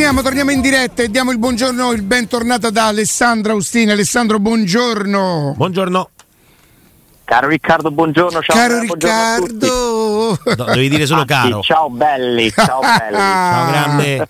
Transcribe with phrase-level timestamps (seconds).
[0.00, 3.90] Torniamo, torniamo in diretta e diamo il buongiorno, il bentornato da Alessandro Austini.
[3.90, 5.52] Alessandro, buongiorno.
[5.54, 6.08] Buongiorno.
[7.24, 8.40] Caro Riccardo, buongiorno.
[8.40, 10.38] Ciao, Caro buongiorno Riccardo.
[10.56, 11.60] No, devi dire solo Anzi, caro.
[11.60, 13.12] Ciao belli, ciao belli.
[13.12, 14.28] Ciao grande.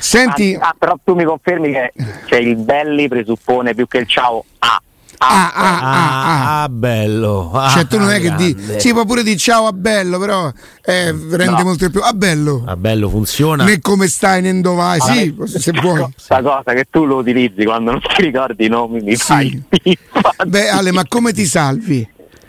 [0.00, 1.92] Senti, ah, però tu mi confermi che
[2.26, 4.66] cioè, il belli presuppone più che il ciao A.
[4.74, 4.82] ah,
[5.22, 6.62] ah, ah, ah.
[6.62, 7.50] Ah, bello.
[7.52, 8.54] Ah, Cioè, tu non è che di.
[8.54, 8.80] grande.
[8.80, 10.50] Si può pure di ciao a bello, però
[10.84, 11.62] eh, rende No.
[11.64, 12.00] molto di più.
[12.02, 12.64] A bello.
[12.66, 13.64] Ah, bello, funziona.
[13.64, 15.00] Né come stai, né dove vai.
[15.00, 16.06] Sì, se vuoi.
[16.12, 19.22] Questa cosa che tu lo utilizzi quando non ti ricordi i nomi mi Sì.
[19.22, 19.62] fai
[20.46, 22.06] Beh, Ale, ma come ti salvi?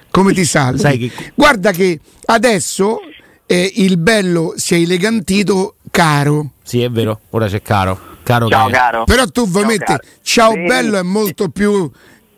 [0.10, 0.80] Come ti salvi?
[0.80, 3.00] Sai che- Guarda che adesso
[3.46, 6.52] eh, il bello si è elegantito caro.
[6.64, 7.20] Sì, è vero.
[7.32, 8.00] Ora c'è caro.
[8.24, 9.04] Caro Ciao caro.
[9.04, 10.14] Però tu vuoi Ciao, mettere caro.
[10.22, 11.90] ciao Veri- bello è molto più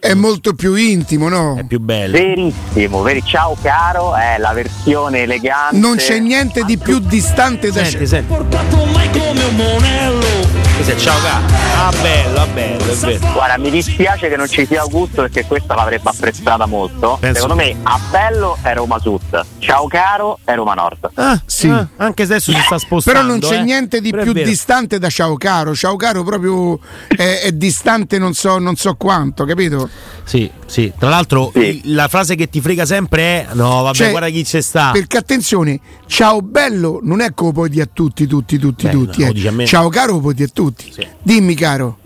[0.03, 1.55] è molto più intimo, no?
[1.57, 2.11] È più bello.
[2.17, 5.77] Verissimo, veri- ciao caro, è la versione elegante.
[5.77, 8.27] Non c'è niente di più distante da Senti, senti.
[8.27, 10.61] Portato mai come un monello.
[10.97, 11.45] Ciao caro.
[11.77, 13.31] Ah, bello, ah, bello, è vero.
[13.31, 17.17] Guarda, mi dispiace che non ci sia Augusto perché questa l'avrebbe apprezzata molto.
[17.21, 21.09] Penso- Secondo me a bello è Roma Sud, ciao caro è Roma Nord.
[21.13, 21.69] Ah, Sì.
[21.69, 23.19] ah, anche se adesso si sta spostando.
[23.19, 23.63] Però non c'è eh.
[23.63, 25.73] niente di Però più distante da Ciao Caro.
[25.73, 29.89] Ciao Caro proprio è, è distante non so, non so quanto, capito?
[30.25, 30.91] Sì, sì.
[30.97, 31.81] Tra l'altro, Sì.
[31.85, 34.91] la frase che ti frega sempre è: No, vabbè, Cioè, guarda chi c'è sta.
[34.91, 39.23] Perché attenzione, ciao bello non è lo puoi dire a tutti, tutti, tutti, Beh, tutti.
[39.49, 39.65] no, eh.
[39.65, 40.91] Ciao caro puoi dire a tutti.
[40.93, 41.05] Sì.
[41.21, 41.97] Dimmi caro.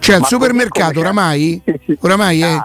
[0.00, 1.62] Cioè al Ma supermercato come oramai,
[2.00, 2.58] oramai è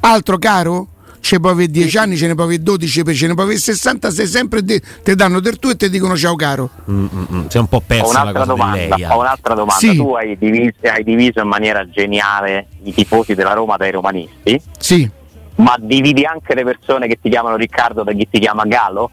[0.00, 0.88] altro caro?
[1.20, 4.10] Ce puoi avere 10 anni, ce ne puoi avere 12, ce ne puoi avere 60,
[4.10, 6.70] sei sempre te, te danno del tuo e ti dicono ciao caro.
[6.90, 7.46] Mm, mm, mm.
[7.52, 9.04] È un po' Ho persa la un'altra cosa domanda, lei.
[9.04, 9.78] ho un'altra domanda.
[9.80, 9.96] Sì.
[9.96, 15.08] Tu hai diviso, hai diviso in maniera geniale i tifosi della Roma dai romanisti, Sì.
[15.56, 19.10] ma dividi anche le persone che ti chiamano Riccardo da chi ti chiama Galo?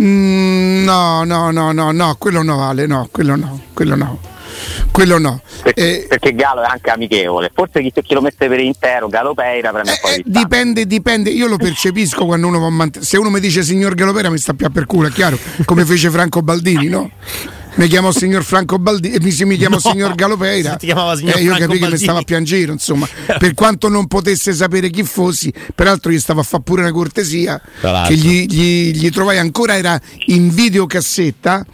[0.00, 4.18] Mm, no, no, no, no, no, quello no vale, no, quello no, quello no.
[4.90, 5.40] Quello no.
[5.62, 7.50] Perché, Eh, perché Galo è anche amichevole.
[7.52, 10.40] Forse chi, chi lo mette per intero, Galo Peira, prende Eh, di distanza.
[10.40, 13.94] dipende, dipende, io lo percepisco quando uno va a mant- Se uno mi dice signor
[13.94, 17.10] Galopera mi sta più per culo, è chiaro, come fece Franco Baldini, no?
[17.76, 20.76] Mi chiamò signor Franco Baldini e mi, si- mi chiamò No, signor Galopeira.
[20.80, 23.06] si chiamava signor Eh, io capì che mi stava a piangere, insomma.
[23.38, 27.60] Per quanto non potesse sapere chi fossi, peraltro gli stava a fare pure una cortesia
[28.06, 31.66] che gli, gli- gli trovai ancora, era in videocassetta.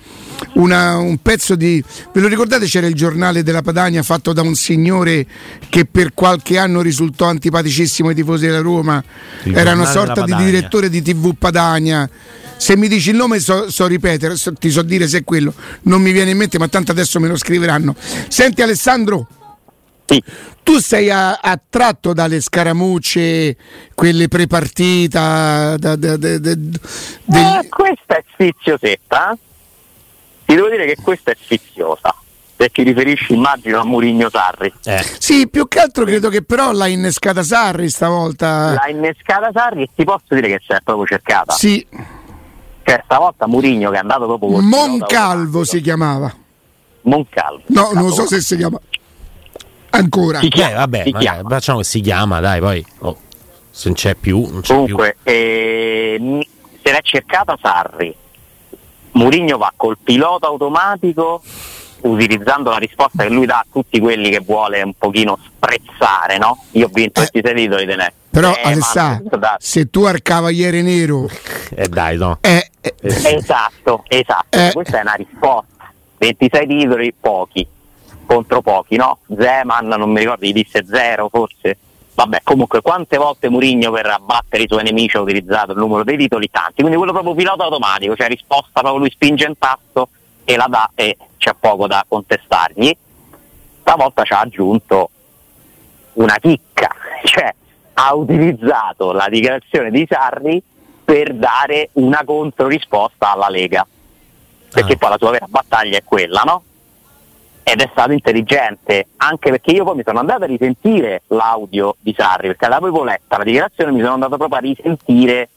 [0.55, 1.81] Una, un pezzo di
[2.13, 5.25] ve lo ricordate c'era il giornale della Padania fatto da un signore
[5.69, 9.01] che per qualche anno risultò antipaticissimo ai tifosi della Roma
[9.45, 12.11] Il era una sorta di direttore di TV Padania
[12.57, 15.53] se mi dici il nome so, so ripetere so- ti so dire se è quello
[15.83, 17.95] non mi viene in mente ma tanto adesso me lo scriveranno
[18.29, 19.27] senti Alessandro
[20.07, 20.23] Sì.
[20.63, 23.57] tu sei a- attratto dalle scaramucce
[23.95, 26.51] quelle prepartita da, da- da- da-
[27.61, 29.37] Eh, questa è sfiziosetta.
[30.45, 32.15] Ti devo dire che questa è sfiziosa.
[32.55, 34.73] Perché riferisci, immagino, a Murigno Sarri.
[34.85, 38.73] Eh, Sì, più che altro credo che però l'ha innescata Sarri stavolta.
[38.75, 41.55] L'ha innescata Sarri e ti posso dire che si è proprio cercata.
[41.55, 41.85] Sì,
[42.85, 46.35] Cioè, stavolta Murigno che è andato dopo col Moncalvo si chiamava.
[47.03, 47.63] Moncalvo.
[47.67, 48.79] No, non so se si chiama
[49.91, 50.41] ancora.
[50.41, 50.75] Beh, chiama?
[50.77, 51.49] vabbè, Si chiama.
[51.49, 52.87] facciamo che si chiama, dai, poi.
[53.01, 53.19] oh,
[53.71, 56.49] se non c'è più, non c'è Comunque, eh, mi-
[56.83, 58.15] se l'è cercata Sarri.
[59.15, 61.43] Murigno va col pilota automatico
[62.03, 66.65] utilizzando la risposta che lui dà a tutti quelli che vuole un pochino sprezzare, no?
[66.73, 68.13] Io ho vinto Eh, 26 titoli te ne.
[68.31, 71.29] Però Eh, ma Alessà, da- se tu al Cavaliere Nero.
[71.75, 72.39] Eh, dai, no.
[72.41, 74.59] eh, eh, Esatto, esatto.
[74.59, 74.71] Eh.
[74.73, 75.67] Questa è una risposta.
[76.19, 77.67] 26 titoli, pochi.
[78.25, 79.19] Contro pochi, no?
[79.37, 81.77] Zeman, non mi ricordo, gli disse zero forse.
[82.15, 86.17] Vabbè, comunque, quante volte Murigno per abbattere i suoi nemici ha utilizzato il numero dei
[86.17, 86.49] titoli?
[86.51, 86.75] Tanti.
[86.81, 90.09] Quindi quello proprio pilota automatico, cioè risposta proprio lui spinge un tasto
[90.45, 92.97] e la dà e c'è poco da contestargli.
[93.81, 95.11] Stavolta ci ha aggiunto
[96.13, 96.89] una chicca,
[97.25, 97.53] cioè
[97.95, 100.63] ha utilizzato la dichiarazione di Sarri
[101.05, 103.85] per dare una controrisposta alla Lega.
[104.71, 104.97] Perché Ah.
[104.97, 106.63] poi la sua vera battaglia è quella, no?
[107.65, 112.15] Ed è stato intelligente, anche perché io poi mi sono andato a risentire l'audio di
[112.17, 115.49] Sarri, perché l'avevo letta la dichiarazione, mi sono andato proprio a risentire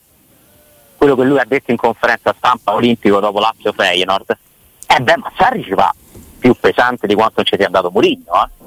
[0.98, 4.38] quello che lui ha detto in conferenza stampa olimpico dopo Lazio Feyenoord.
[4.96, 5.94] Eh beh, ma Sarri ci va
[6.40, 8.64] più pesante di quanto ci sia dato Murigno, eh?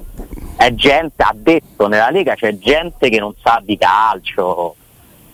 [0.57, 4.75] È gente, ha detto nella Lega c'è gente che non sa di calcio,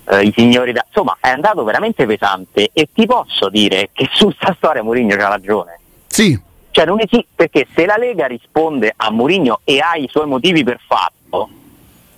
[0.06, 0.86] eh, i signori da...
[0.88, 5.28] insomma è andato veramente pesante e ti posso dire che su sta storia Mourinho c'ha
[5.28, 6.40] ragione sì,
[6.70, 10.64] cioè non esiste perché se la Lega risponde a Mourinho e ha i suoi motivi
[10.64, 11.50] per farlo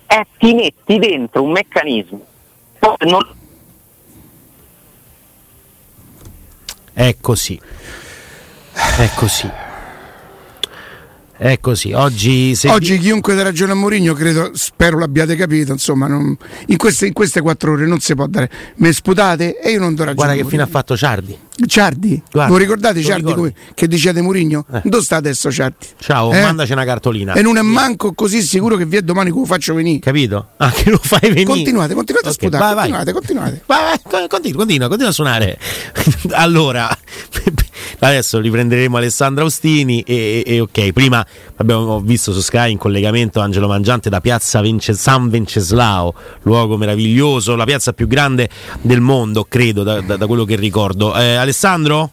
[0.06, 2.26] eh, ti metti dentro un meccanismo
[3.00, 3.36] non-
[6.92, 7.60] È così.
[8.78, 9.50] È così.
[11.36, 11.92] È così.
[11.92, 12.98] Oggi, Oggi vi...
[12.98, 15.72] chiunque dà ragione a Mourinho, credo, spero l'abbiate capito.
[15.72, 16.36] Insomma, non...
[16.66, 18.50] in, queste, in queste quattro ore non si può dare.
[18.76, 20.14] Me sputate e io non do ragione.
[20.14, 21.38] Guarda che fine ha fatto Ciardi.
[21.66, 24.64] Ciardi, Guarda, voi ricordate Ciardi come- che dicete Mourinho?
[24.72, 24.80] Eh.
[24.84, 25.86] Dove sta adesso Ciardi?
[25.98, 26.40] Ciao, Eh?
[26.40, 27.32] mandaci una cartolina.
[27.34, 29.98] E non è manco così sicuro che via domani come faccio venire.
[29.98, 30.48] Capito?
[30.58, 31.44] Ah, che lo fai venire.
[31.44, 32.82] Continuate, continuate a Ok, sputare, vai, vai.
[33.04, 33.62] continuate, continuate.
[33.66, 35.58] Vai, vai, co- continua, continua, continua a suonare.
[36.32, 36.88] allora,
[38.00, 41.24] adesso riprenderemo Alessandra Austini e, e- e ok, prima
[41.56, 47.56] abbiamo visto su Sky in collegamento Angelo Mangiante da piazza Vence- San Venceslao, luogo meraviglioso,
[47.56, 48.48] la piazza più grande
[48.80, 51.14] del mondo, credo, da, da- da quello che ricordo.
[51.16, 52.10] Eh, Alessandro?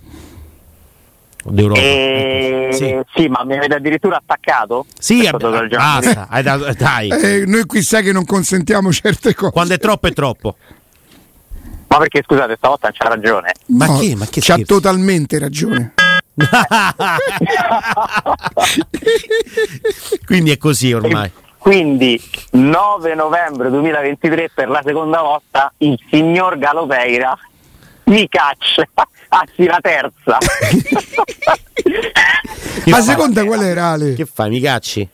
[1.43, 1.79] D'Europa.
[1.79, 2.69] E...
[2.71, 2.97] Sì.
[3.13, 3.27] Sì.
[3.27, 4.85] ma mi avete addirittura attaccato?
[4.97, 5.85] Sì, ab- sotto del giorno.
[5.85, 7.09] basta, hai dato- dai.
[7.09, 9.51] Eh, noi qui sai che non consentiamo certe cose.
[9.51, 10.55] Quando è troppo è troppo.
[11.87, 13.51] Ma perché scusate, stavolta c'ha ragione.
[13.67, 15.93] Ma No, che- ma che c'ha totalmente ragione.
[20.25, 21.29] Quindi è così ormai.
[21.57, 22.21] Quindi
[22.51, 27.37] 9 novembre 2023 per la seconda volta il signor Galopeira
[28.05, 28.83] mi caccia,
[29.39, 30.37] anzi la terza.
[32.83, 34.13] Che La seconda qual era Ale?
[34.13, 35.07] Che fai, mi cacci?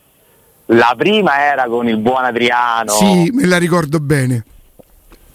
[0.74, 4.46] la prima era con il buon Adriano, Sì, me la ricordo bene.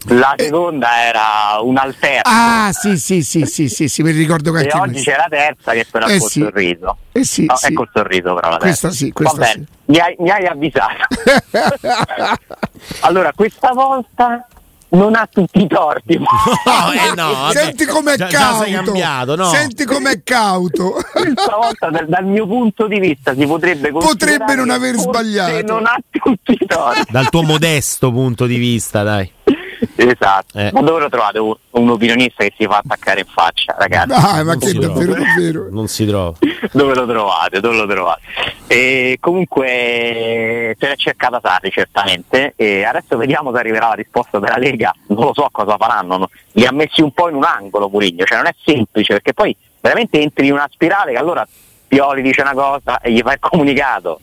[0.08, 4.60] la seconda era un alterno Ah, sì, sì, sì, sì, sì, sì, la ricordo e
[4.60, 5.10] anche oggi questa.
[5.10, 6.40] c'è la terza che però è Eh col sì.
[6.40, 6.96] sorriso.
[7.12, 7.66] Eh sì, No, sì.
[7.66, 9.04] È col sorriso però la Questa terza.
[9.04, 9.90] sì, questa Va bene, sì.
[9.92, 11.06] Mi, hai, mi hai avvisato.
[13.00, 14.46] allora, questa volta
[14.96, 16.18] non ha tutti i torti.
[16.66, 17.50] No, eh no.
[17.54, 18.64] Senti com'è Già- già cauto.
[18.64, 19.44] sei cambiato, no?
[19.46, 20.92] Senti com'è cauto.
[21.12, 25.66] Questa volta dal, dal mio punto di vista si potrebbe Potrebbe non aver sbagliato.
[25.66, 27.10] non ha tutti i torti.
[27.10, 29.30] Dal tuo modesto punto di vista, dai.
[29.96, 30.58] esatto.
[30.58, 30.70] Eh.
[30.72, 34.08] Ma dove lo trovate un, un opinionista che si fa attaccare in faccia, ragazzi?
[34.08, 35.26] Dai, ma Non che si davvero, trova.
[35.28, 35.66] davvero.
[35.70, 36.32] Non si trova.
[36.72, 37.60] dove lo trovate?
[37.60, 38.20] Dove lo trovate?
[38.68, 44.56] E comunque se l'è cercata Sarri certamente e adesso vediamo se arriverà la risposta della
[44.56, 46.30] Lega, non lo so cosa faranno, no?
[46.52, 49.56] li ha messi un po' in un angolo Murigno, cioè non è semplice perché poi
[49.80, 51.46] veramente entri in una spirale che allora
[51.86, 54.18] Pioli dice una cosa e gli fa il comunicato,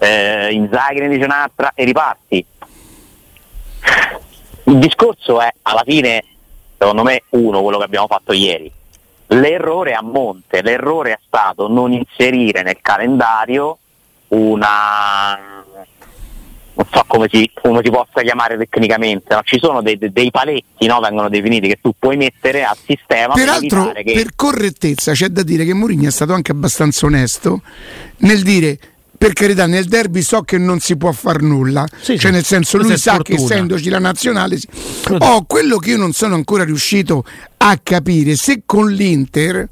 [0.00, 2.46] eh, Inzaghi ne dice un'altra e riparti.
[4.74, 6.24] Il discorso è alla fine,
[6.76, 8.68] secondo me, uno, quello che abbiamo fatto ieri.
[9.28, 13.78] L'errore a monte, l'errore è stato non inserire nel calendario
[14.28, 15.38] una
[16.76, 20.86] non so come si, come si possa chiamare tecnicamente, ma ci sono dei, dei- paletti,
[20.86, 20.98] no?
[20.98, 25.44] vengono definiti che tu puoi mettere al sistema Peraltro, per che per correttezza, c'è da
[25.44, 27.62] dire che Mourinho è stato anche abbastanza onesto
[28.18, 28.78] nel dire.
[29.16, 32.76] Per carità, nel derby so che non si può far nulla, Sì, cioè nel senso
[32.78, 33.54] lui è sa che sfortuna.
[33.54, 34.56] essendoci la nazionale.
[34.58, 34.66] sì.
[35.18, 37.24] Oh, quello che io non sono ancora riuscito
[37.58, 39.66] a capire se con l'Inter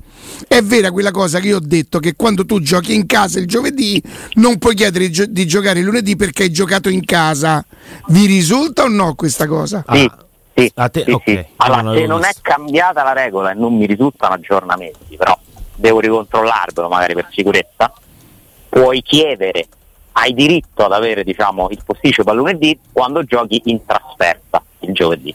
[0.48, 3.46] è vera quella cosa che io ho detto che quando tu giochi in casa il
[3.46, 4.00] giovedì
[4.34, 7.62] non puoi chiedere di gio- di giocare il lunedì perché hai giocato in casa.
[8.08, 9.84] Vi risulta o no questa cosa?
[9.92, 10.24] Sì, Ah,
[10.54, 11.44] sì, a te- sì, ok, sì.
[11.56, 12.40] Allora, non se non è visto.
[12.42, 15.38] cambiata la regola e non mi risultano aggiornamenti, però
[15.74, 17.92] devo ricontrollarvelo magari per sicurezza,
[18.72, 19.66] puoi chiedere,
[20.12, 25.34] hai diritto ad avere diciamo, il posticipo al lunedì quando giochi in trasferta il giovedì.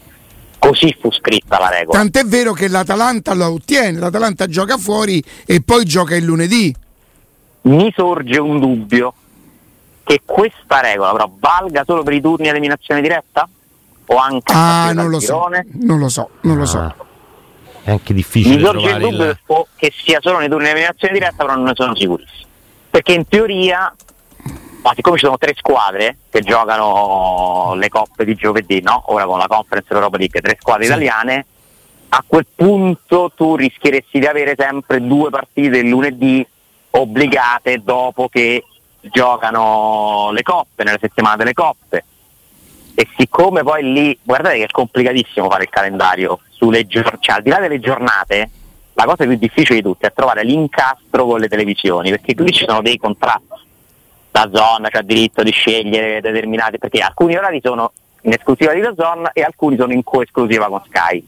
[0.58, 1.98] Così fu scritta la regola.
[2.00, 6.74] Tant'è vero che l'Atalanta lo ottiene, l'Atalanta gioca fuori e poi gioca il lunedì.
[7.62, 9.12] Mi sorge un dubbio
[10.02, 13.48] che questa regola però valga solo per i turni a eliminazione diretta?
[14.06, 15.66] O anche Ah, a non lo so, girone?
[15.82, 16.78] non lo so, non lo so.
[16.78, 16.94] Ah,
[17.84, 19.38] È anche difficile Mi sorge il dubbio il...
[19.76, 22.46] che sia solo nei turni di eliminazione diretta, però non ne sono sicurissimo.
[22.90, 23.94] Perché in teoria,
[24.82, 29.02] ma siccome ci sono tre squadre che giocano le coppe di giovedì, no?
[29.06, 30.90] ora con la Conference Europa League, tre squadre Sì.
[30.90, 31.46] italiane,
[32.10, 36.44] a quel punto tu rischieresti di avere sempre due partite il lunedì
[36.90, 38.64] obbligate dopo che
[39.00, 42.04] giocano le coppe, nelle settimane delle coppe.
[42.94, 47.42] E siccome poi lì, guardate che è complicatissimo fare il calendario sulle giornate, cioè al
[47.42, 48.50] di là delle giornate,
[48.98, 52.64] la cosa più difficile di tutte è trovare l'incastro con le televisioni, perché lì ci
[52.66, 53.46] sono dei contratti.
[54.32, 59.30] La zona c'ha diritto di scegliere determinati, perché alcuni orari sono in esclusiva di zona
[59.32, 61.24] e alcuni sono in coesclusiva con Sky.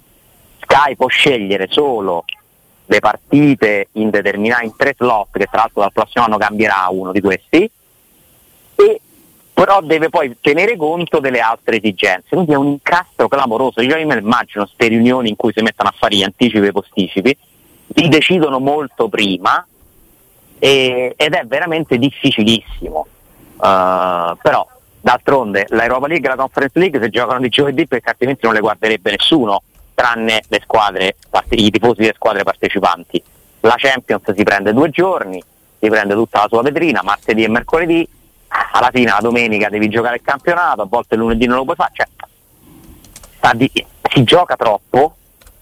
[0.62, 2.24] Sky può scegliere solo
[2.86, 7.12] le partite in determinati in tre slot, che tra l'altro dal prossimo anno cambierà uno
[7.12, 7.70] di questi,
[8.74, 9.00] e
[9.54, 12.30] però deve poi tenere conto delle altre esigenze.
[12.30, 13.80] Quindi è un incastro clamoroso.
[13.80, 17.36] Io immagino queste riunioni in cui si mettono a fare gli anticipi e i posticipi,
[17.94, 19.64] li decidono molto prima
[20.58, 23.06] e- ed è veramente difficilississimo.
[23.56, 24.66] Uh, però
[25.00, 28.60] d'altronde l'Europa League e la Conference League si giocano di giovedì perché altrimenti non le
[28.60, 29.62] guarderebbe nessuno,
[29.94, 31.16] tranne le squadre,
[31.50, 33.22] i tifosi delle squadre partecipanti.
[33.60, 35.42] La Champions si prende due giorni,
[35.78, 38.08] si prende tutta la sua vetrina, martedì e mercoledì,
[38.72, 41.92] alla fine la domenica devi giocare il campionato, a volte lunedì non lo puoi fare,
[41.94, 43.70] cioè, di,
[44.10, 45.16] si gioca troppo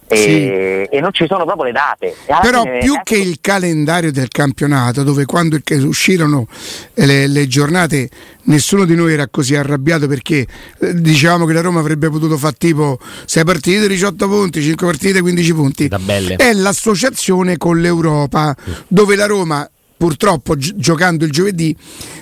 [0.09, 0.97] e, sì.
[0.97, 2.17] e, non ci sono proprio le date.
[2.41, 3.03] Però più ecco.
[3.05, 6.47] che il calendario del campionato, dove quando uscirono
[6.95, 8.09] le, le, giornate
[8.45, 10.47] nessuno di noi era così arrabbiato perché
[10.81, 15.21] eh, dicevamo che la Roma avrebbe potuto fare tipo 6 partite, 18 punti, 5 partite,
[15.21, 15.89] 15 punti.
[16.37, 21.77] È l'associazione con l'Europa, dove la Roma purtroppo gi- giocando il giovedì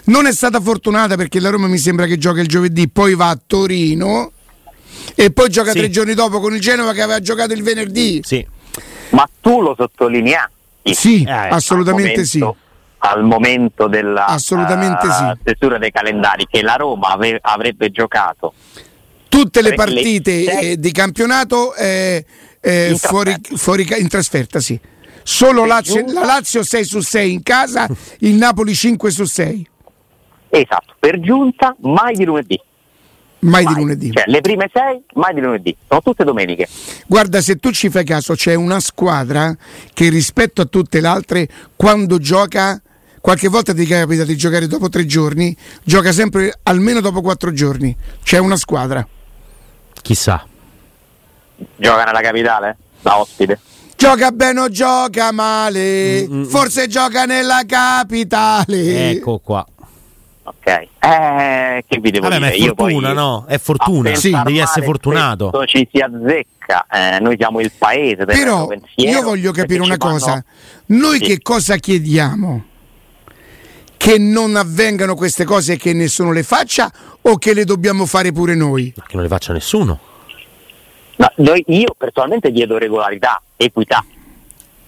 [0.05, 3.29] non è stata fortunata perché la Roma mi sembra che gioca il giovedì, poi va
[3.29, 4.33] a Torino
[5.17, 5.79] e poi gioca sì.
[5.79, 8.21] tre giorni dopo con il Genova che aveva giocato il venerdì.
[8.23, 8.47] Sì.
[9.11, 10.53] Ma tu lo sottolineavi?
[10.95, 12.65] Sì, eh, assolutamente al momento, sì.
[12.99, 15.39] Al momento della assolutamente uh, sì.
[15.41, 18.53] stesura dei calendari che la Roma ave- avrebbe giocato
[19.29, 20.61] tutte le partite le...
[20.61, 22.25] Eh, di campionato eh,
[22.61, 24.79] eh, in, fuori, fuori, in trasferta, sì.
[25.23, 27.89] Solo Lazio, la Lazio 6 su 6 in casa,
[28.21, 29.69] il Napoli 5 su 6.
[30.49, 32.61] Esatto, per giunta mai di lunedì.
[33.41, 34.11] Mai, mai, di lunedì.
[34.13, 35.77] Cioè, le prime sei, mai di lunedì.
[35.87, 36.69] Sono tutte domeniche.
[37.07, 39.55] Guarda, se tu ci fai caso, c'è una squadra
[39.93, 42.81] che rispetto a tutte le altre, quando gioca,
[43.21, 47.95] qualche volta ti capita di giocare dopo tre giorni, gioca sempre almeno dopo quattro giorni.
[48.23, 49.07] C'è una squadra.
[50.03, 50.47] Chissà.
[51.77, 52.77] Gioca nella capitale?
[53.03, 53.61] Da ospite?
[53.97, 56.45] Gioca bene o gioca male, Mm-mm.
[56.45, 59.11] forse gioca nella capitale.
[59.11, 59.67] Ecco qua.
[60.49, 60.67] Ok,
[61.01, 62.67] eh, che vi devo Vabbè, dire?
[62.67, 63.45] Ma è fortuna, no?
[63.49, 65.51] È fortuna, sì, devi essere fortunato.
[65.67, 68.25] Ci si azzecca, eh, noi siamo il paese.
[68.25, 70.45] Però io voglio capire una cosa:
[70.87, 71.25] noi sì.
[71.25, 72.65] che cosa chiediamo?
[73.97, 78.31] Che non avvengano queste cose e che nessuno le faccia o che le dobbiamo fare
[78.31, 78.93] pure noi?
[78.95, 79.99] Ma che non le faccia nessuno.
[81.17, 84.05] No, noi, io personalmente chiedo regolarità, equità,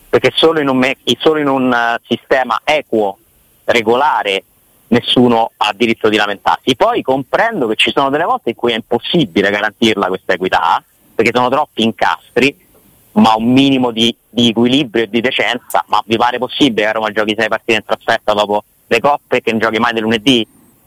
[0.08, 3.18] perché solo in un, me- solo in un uh, sistema equo,
[3.64, 4.44] regolare,
[4.88, 6.76] nessuno ha diritto di lamentarsi.
[6.76, 10.82] Poi comprendo che ci sono delle volte in cui è impossibile garantirla questa equità,
[11.14, 12.66] perché sono troppi incastri,
[13.12, 17.10] ma un minimo di, di equilibrio e di decenza, ma vi pare possibile che Roma
[17.10, 20.46] giochi sei partite in trasferta dopo le coppe, che non giochi mai del lunedì,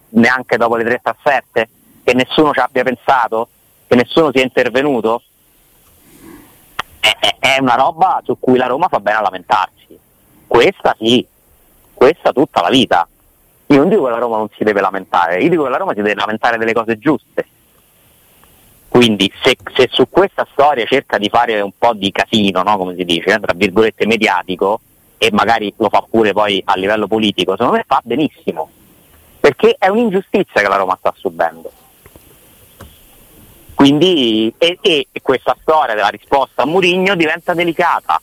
[0.10, 1.70] neanche dopo le tre trasferte,
[2.03, 3.48] che nessuno ci abbia pensato,
[3.88, 5.22] che nessuno sia intervenuto?
[7.00, 10.00] È, è, è una roba su cui la Roma fa bene a lamentarsi.
[10.48, 11.25] Questa sì,
[11.93, 13.08] questa tutta la vita
[13.71, 15.93] io non dico che la Roma non si deve lamentare, io dico che la Roma
[15.93, 17.47] si deve lamentare delle cose giuste.
[18.89, 22.77] Quindi se, se su questa storia cerca di fare un po' di casino, no?
[22.77, 24.81] come si dice, tra virgolette mediatico,
[25.17, 28.69] e magari lo fa pure poi a livello politico, secondo me fa benissimo.
[29.39, 31.71] Perché è un'ingiustizia che la Roma sta subendo.
[33.73, 38.21] Quindi e, e questa storia della risposta a Murigno diventa delicata,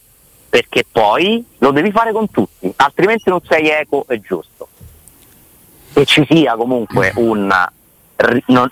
[0.51, 4.69] perché poi lo devi fare con tutti, altrimenti non sei eco e giusto
[5.99, 7.71] che ci sia comunque una,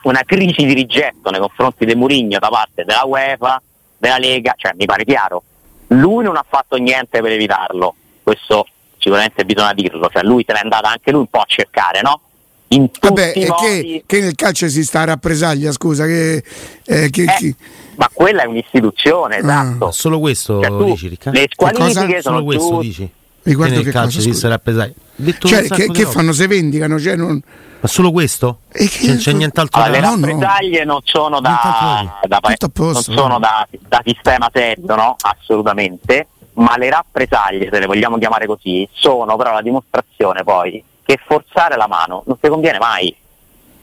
[0.02, 3.60] una crisi di rigetto nei confronti di Murigno da parte della UEFA,
[3.98, 5.42] della Lega, cioè mi pare chiaro,
[5.88, 8.66] lui non ha fatto niente per evitarlo, questo
[8.98, 12.20] sicuramente bisogna dirlo, cioè lui se n'è andato anche lui un po' a cercare, no?
[12.68, 16.42] In Vabbè, che, che, nel calcio si sta a rappresaglia, scusa, che,
[16.84, 17.54] eh, che, eh,
[17.94, 19.38] ma quella è un'istituzione, ah.
[19.38, 19.90] esatto.
[19.92, 21.38] Solo questo cioè, tu, dici, Riccardo?
[21.38, 23.10] Le squalifiche sono Solo questo giù, dici?
[23.46, 24.92] Riguardo che calcio cosa, si sta rappresaglia.
[25.38, 26.32] Cioè, che, che fanno?
[26.32, 26.98] Se vendicano?
[26.98, 27.40] Cioè non...
[27.78, 28.60] Ma solo questo?
[28.72, 28.86] Che...
[28.88, 30.92] C'è, c'è, nient'altro allora, da Le rappresaglie no.
[30.92, 35.14] non sono da, da, posto, non sono da, da sistema serio, no?
[35.20, 36.26] Assolutamente.
[36.54, 41.76] Ma le rappresaglie, se le vogliamo chiamare così, sono però la dimostrazione poi che forzare
[41.76, 43.14] la mano non ti conviene mai.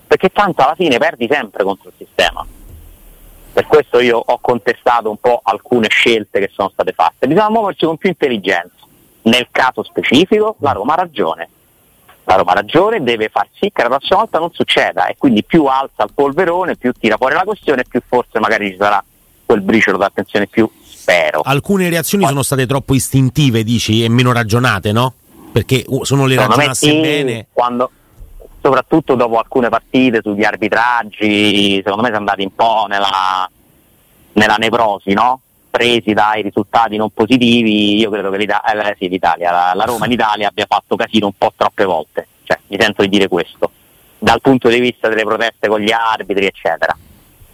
[0.05, 2.45] Perché tanto alla fine perdi sempre contro il sistema.
[3.53, 7.27] Per questo io ho contestato un po' alcune scelte che sono state fatte.
[7.27, 8.81] Bisogna muoversi con più intelligenza
[9.23, 11.49] nel caso specifico la Roma ha ragione.
[12.25, 15.43] La Roma ha ragione, deve far sì che la prossima volta non succeda e quindi
[15.43, 19.03] più alza il polverone, più tira fuori la questione, più forse magari ci sarà
[19.45, 21.41] quel briciolo d'attenzione più spero.
[21.43, 25.13] Alcune reazioni Poi, sono state troppo istintive, dici, e meno ragionate, no?
[25.51, 27.47] Perché uh, sono le ragionasse sì, bene.
[27.51, 27.91] Quando,
[28.61, 33.49] soprattutto dopo alcune partite sugli arbitraggi, secondo me sono andati un po' nella,
[34.33, 35.41] nella nevrosi, no?
[35.73, 40.05] Presi dai risultati non positivi, io credo che l'Italia, eh, sì, l'Italia la, la, Roma
[40.05, 43.71] in Italia abbia fatto casino un po' troppe volte, cioè, mi sento di dire questo,
[44.19, 46.95] dal punto di vista delle proteste con gli arbitri, eccetera.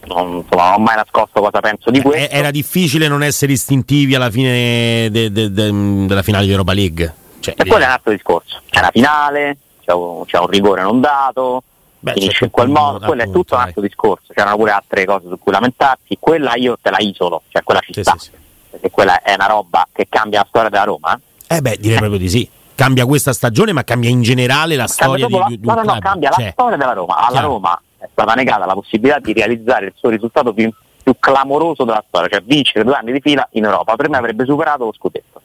[0.07, 2.35] Non, insomma, non ho mai nascosto cosa penso di eh, questo.
[2.35, 7.13] Era difficile non essere istintivi alla fine de, de, de, della finale di Europa League.
[7.39, 8.61] Cioè, e quello è un altro discorso.
[8.69, 11.63] C'è una finale, c'è un, c'è un rigore non dato,
[12.01, 15.27] Beh, finisce in quel modo, quello è tutto un altro discorso, c'erano pure altre cose
[15.27, 18.31] su cui lamentarsi, quella io te la isolo, cioè quella ci sì, sta, sì, sì.
[18.69, 21.19] perché quella è una roba che cambia la storia della Roma.
[21.47, 22.49] Eh beh, direi proprio di sì.
[22.73, 25.99] cambia questa stagione, ma cambia in generale la storia di, la, di, No, no, no,
[25.99, 27.17] cambia cioè, la storia della Roma.
[27.17, 27.47] Alla chiaro.
[27.47, 30.71] Roma è stata negata la possibilità di realizzare il suo risultato più,
[31.03, 33.95] più clamoroso della storia, cioè vincere due anni di fila in Europa.
[33.97, 35.41] Per me avrebbe superato lo scudetto.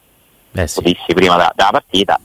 [0.53, 0.81] Eh sì.
[0.81, 2.17] Lo dissi prima da, della partita.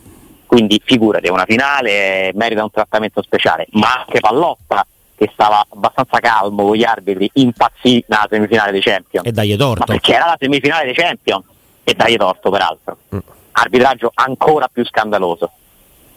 [0.50, 6.64] Quindi figurati, una finale merita un trattamento speciale, ma anche Pallotta che stava abbastanza calmo
[6.64, 9.28] con gli arbitri, impazzì nella semifinale dei Champions.
[9.28, 9.78] E dagli torto.
[9.78, 11.44] Ma perché era la semifinale dei Champions
[11.84, 12.96] e dagli torto peraltro.
[13.14, 13.18] Mm.
[13.52, 15.52] Arbitraggio ancora più scandaloso,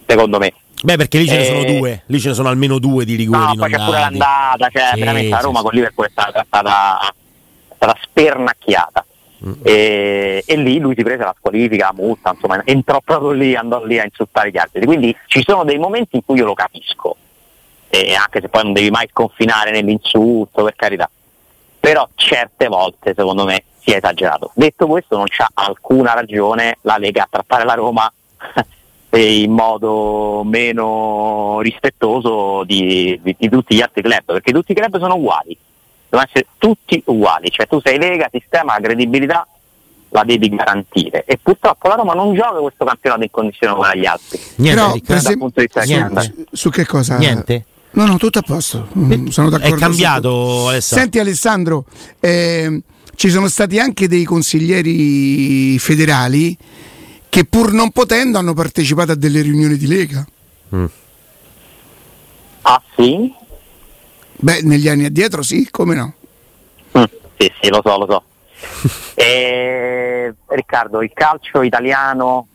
[0.08, 0.52] secondo me.
[0.82, 3.14] Beh, perché lì ce ne sono eh, due, lì ce ne sono almeno due di
[3.14, 3.40] rigori.
[3.40, 6.42] No, poi c'è pure l'andata, cioè sì, veramente la Roma sì, con Liverpool è stata,
[6.42, 7.00] è stata,
[7.70, 9.06] è stata spernacchiata.
[9.46, 9.52] Mm.
[9.62, 13.84] E, e, lì lui si prese la squalifica, la multa, insomma, entrò proprio lì, andò
[13.84, 14.86] lì a insultare gli altri.
[14.86, 17.18] Quindi ci sono dei momenti in cui io lo capisco,
[17.90, 21.10] e anche se poi non devi mai sconfinare nell'insulto, per carità.
[21.80, 24.52] Però certe volte, secondo me, si è esagerato.
[24.56, 28.12] Detto questo, non c'ha alcuna ragione la Lega a trattare la Roma
[29.20, 34.98] in modo meno rispettoso di, di, di, tutti gli altri club, perché tutti i club
[34.98, 35.56] sono uguali,
[36.14, 39.48] devono essere tutti uguali, cioè tu sei Lega, sistema, la credibilità
[40.10, 44.06] la devi garantire e purtroppo la Roma non gioca questo campionato in condizione come gli
[44.06, 44.40] altri.
[44.58, 45.52] Niente, Però, per esempio,
[45.86, 46.36] niente.
[46.52, 47.18] Su che cosa?
[47.18, 47.66] Niente.
[47.92, 48.88] No, no, tutto a posto.
[48.98, 49.76] Mm, sono d'accordo.
[49.76, 51.02] È cambiato, Alessandro.
[51.02, 51.86] Senti Alessandro,
[52.20, 52.82] eh,
[53.16, 56.56] ci sono stati anche dei consiglieri federali
[57.28, 60.26] che pur non potendo hanno partecipato a delle riunioni di Lega.
[60.76, 60.86] Mm.
[62.62, 63.34] Ah sì?
[64.44, 66.14] Beh, negli anni addietro sì, come no?
[66.98, 67.04] Mm,
[67.38, 68.24] sì, sì, lo so, lo so.
[69.16, 72.48] e, Riccardo, il calcio italiano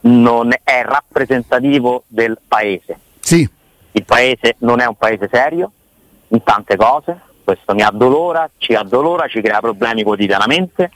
[0.00, 2.98] non è rappresentativo del paese.
[3.20, 3.48] Sì.
[3.92, 5.72] Il paese non è un paese serio
[6.28, 10.90] in tante cose, questo mi addolora, ci addolora, ci crea problemi quotidianamente.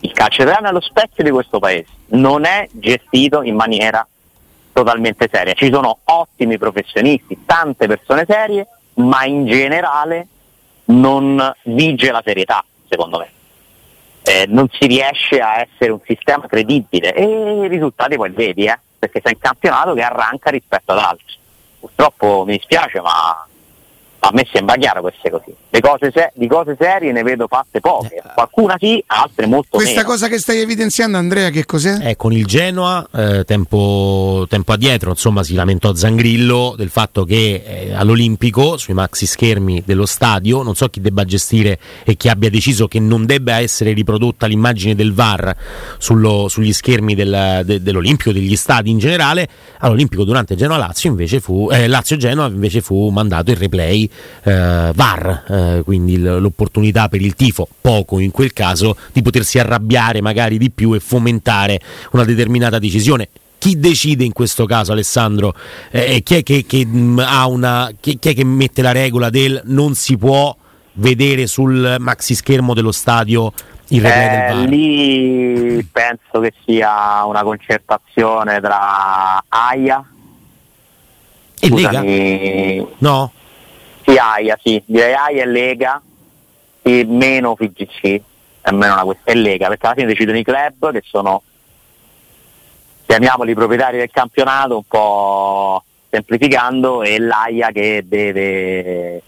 [0.00, 4.04] Il calcio italiano è lo specchio di questo paese, non è gestito in maniera
[4.72, 5.52] totalmente seria.
[5.52, 10.26] Ci sono ottimi professionisti, tante persone serie, ma in generale
[10.86, 13.30] non vige la serietà, secondo me.
[14.24, 18.78] Eh, non si riesce a essere un sistema credibile e i risultati poi vedi, eh?
[18.98, 21.34] perché sei in campionato che arranca rispetto ad altri.
[21.80, 23.44] Purtroppo mi dispiace, ma
[24.24, 25.52] a me sembra chiaro queste così.
[25.68, 29.76] Le cose se- di cose serie ne vedo fatte poche, eh, qualcuna sì, altre molto
[29.76, 30.08] Questa meno.
[30.08, 32.10] cosa che stai evidenziando Andrea che cos'è?
[32.10, 37.62] Eh, con il Genoa, eh, tempo, tempo, addietro, insomma si lamentò Zangrillo del fatto che
[37.66, 42.48] eh, all'Olimpico, sui maxi schermi dello stadio, non so chi debba gestire e chi abbia
[42.48, 45.52] deciso che non debba essere riprodotta l'immagine del VAR
[45.98, 51.68] sullo, sugli schermi del, de, dell'Olimpico, degli stadi in generale, all'Olimpico durante Genoa-Lazio invece fu,
[51.72, 54.10] eh, Lazio-Genoa invece fu mandato il replay
[54.42, 60.20] eh, VAR, eh, quindi l'opportunità per il tifo, poco in quel caso, di potersi arrabbiare
[60.20, 61.80] magari di più e fomentare
[62.12, 63.28] una determinata decisione
[63.62, 65.54] chi decide in questo caso Alessandro?
[65.92, 69.30] Eh, chi, è che, che, mh, mm, una, chi, chi, è che, mette la regola
[69.30, 70.56] del non si può
[70.94, 73.52] vedere sul maxi schermo dello stadio
[73.88, 74.68] il replay eh, del VAR?
[74.68, 80.04] Lì penso che sia una concertazione tra AIA
[81.60, 82.02] e Lega?
[82.98, 83.32] No?
[84.04, 86.02] Sì, AIA, sì, direi AIA e Lega,
[86.82, 88.20] e meno FIGC,
[88.60, 91.42] è meno una questione, è Lega, perché alla fine decidono i club che sono,
[93.06, 99.22] chiamiamoli proprietari del campionato, un po' semplificando, e l'AIA che deve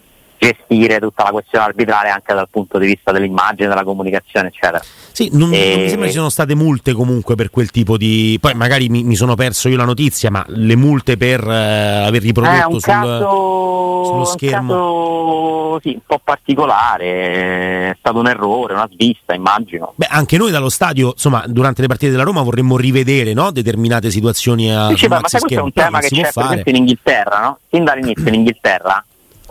[0.45, 4.83] gestire tutta la questione arbitrale anche dal punto di vista dell'immagine, della comunicazione, eccetera.
[5.13, 5.71] Sì, non, e...
[5.71, 8.39] non mi sembra ci siano state multe comunque per quel tipo di.
[8.41, 12.23] Poi magari mi, mi sono perso io la notizia, ma le multe per eh, aver
[12.23, 14.73] riprodotto sul, caso, sullo schermo.
[14.73, 19.93] Un caso, sì, un po' particolare, è stato un errore, una svista, immagino.
[19.97, 23.51] Beh, anche noi dallo stadio, insomma, durante le partite della Roma vorremmo rivedere no?
[23.51, 24.93] determinate situazioni a.
[24.95, 27.59] Sì, ma questo è un tema che c'è per esempio in Inghilterra, no?
[27.69, 29.05] Fin dall'inizio in Inghilterra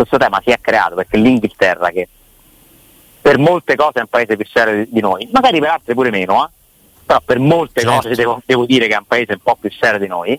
[0.04, 2.08] questo tema si è creato perché l'Inghilterra che
[3.22, 6.46] per molte cose è un paese più serio di noi, magari per altre pure meno,
[6.46, 6.50] eh?
[7.06, 7.96] però per molte certo.
[7.96, 10.38] cose devo, devo, dire che è un paese un po' più serio di noi,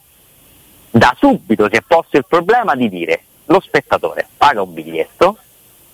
[0.90, 5.38] da subito si è posto il problema di dire lo spettatore paga un biglietto,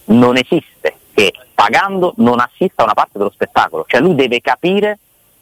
[0.06, 4.98] non esiste che pagando non assista a una parte dello spettacolo, cioè lui deve capire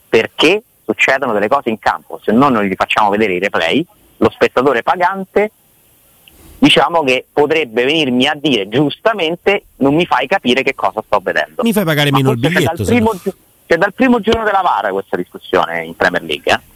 [0.06, 3.84] perché succedono delle cose in campo, se no non gli facciamo vedere i replay,
[4.18, 5.50] lo spettatore pagante
[6.58, 11.62] diciamo che potrebbe venirmi a dire giustamente non mi fai capire che cosa sto vedendo.
[11.62, 12.60] Mi fai pagare meno il biglietto.
[12.60, 13.12] C'è dal, primo,
[13.66, 16.52] c'è dal primo giorno della VAR questa discussione in Premier League.
[16.52, 16.66] Eh?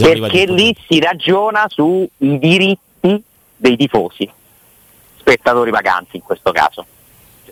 [0.00, 3.22] Perché lì si ragiona sui diritti
[3.56, 4.30] dei tifosi,
[5.16, 6.84] spettatori paganti in questo caso.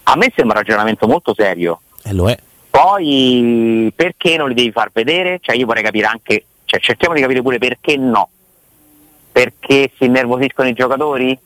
[0.05, 1.81] A me sembra un ragionamento molto serio.
[2.03, 2.37] E eh, lo è.
[2.69, 5.39] Poi perché non li devi far vedere?
[5.41, 8.29] Cioè io vorrei capire anche Cioè, cerchiamo di capire pure perché no.
[9.33, 11.39] Perché si innervosiscono i giocatori?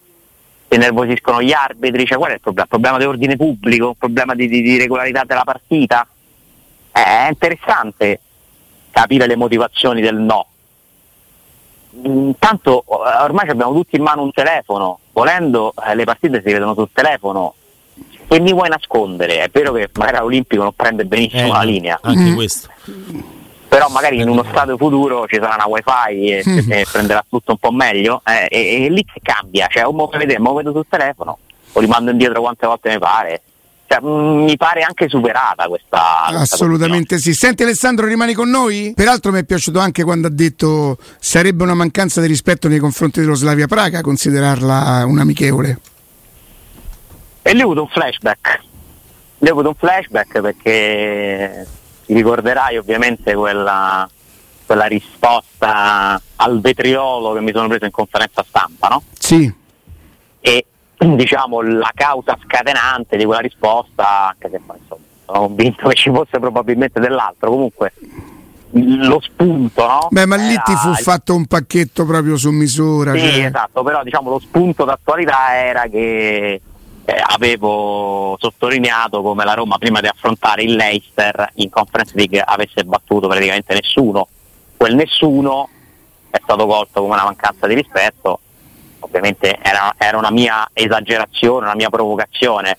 [0.69, 2.05] Si innervosiscono gli arbitri?
[2.05, 2.65] Cioè, qual è il problema?
[2.65, 3.91] Il problema di ordine pubblico?
[3.91, 6.07] Il problema di, di, di regolarità della partita?
[6.91, 8.21] È interessante
[8.91, 10.47] capire le motivazioni del no.
[12.03, 16.91] Intanto ormai abbiamo tutti in mano un telefono, volendo eh, le partite si vedono sul
[16.93, 17.55] telefono,
[18.29, 19.39] e mi vuoi nascondere?
[19.45, 22.35] È vero che magari l'Olimpico non prende benissimo Eh, la linea, Anche Mm.
[22.35, 22.69] questo.
[23.77, 27.59] Però magari in uno stadio futuro ci sarà una wifi e, e prenderà tutto un
[27.59, 30.87] po' meglio eh, e, e lì che cambia, cioè o mo vedete, mo vedo sul
[30.89, 31.39] telefono
[31.73, 33.43] o rimando indietro quante volte mi pare.
[33.87, 36.25] Cioè, mm, mi pare anche superata questa.
[36.29, 37.35] questa Assolutamente sì.
[37.35, 38.95] Senti Alessandro, rimani con noi?
[38.97, 43.21] Peraltro mi è piaciuto anche quando ha detto sarebbe una mancanza di rispetto nei confronti
[43.21, 45.79] dello Slavia Praga considerarla un amichevole.
[47.43, 48.61] E lì ho avuto un flashback.
[49.41, 51.67] Lì ho avuto un flashback perché
[52.07, 54.09] ti ricorderai ovviamente quella,
[54.65, 59.03] quella risposta al vetriolo che mi sono preso in conferenza stampa, no?
[59.19, 59.53] Sì,
[60.41, 60.67] E
[60.97, 66.11] diciamo la causa scatenante di quella risposta, anche se poi insomma sono convinto che ci
[66.11, 67.93] fosse probabilmente dell'altro, comunque
[68.71, 70.09] lo spunto, no?
[70.11, 73.13] beh, ma lì Era ti fu fatto un pacchetto proprio su misura.
[73.15, 76.61] Sì, cioè- esatto, però diciamo lo spunto d'attualità era che
[77.07, 82.85] eh, avevo sottolineato come la Roma prima di affrontare il Leicester in Conference League avesse
[82.85, 84.27] battuto praticamente nessuno.
[84.77, 85.69] Quel nessuno
[86.29, 88.41] è stato colto come una mancanza di rispetto,
[89.01, 92.77] ovviamente era, era una mia esagerazione, una mia provocazione,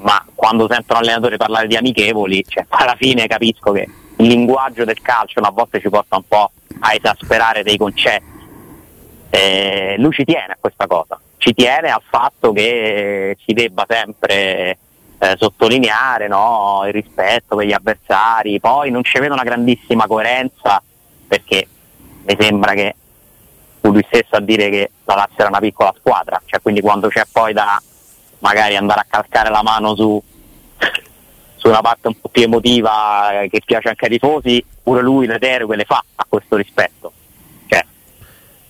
[0.00, 3.86] ma quando sento un allenatore parlare di amichevoli, cioè, alla fine capisco che
[4.16, 8.34] il linguaggio del calcio a volte ci porta un po' a esasperare dei concetti.
[9.36, 14.78] Eh, lui ci tiene a questa cosa, ci tiene al fatto che si debba sempre
[15.18, 20.82] eh, sottolineare no, il rispetto per gli avversari, poi non ci vedo una grandissima coerenza
[21.28, 21.68] perché
[22.24, 22.94] mi sembra che
[23.82, 27.08] fu lui stesso a dire che la Lazio era una piccola squadra, cioè quindi quando
[27.08, 27.78] c'è poi da
[28.38, 30.22] magari andare a calcare la mano su,
[31.56, 35.26] su una parte un po' più emotiva eh, che piace anche ai tifosi, pure lui
[35.26, 37.12] le deroghe le fa a questo rispetto.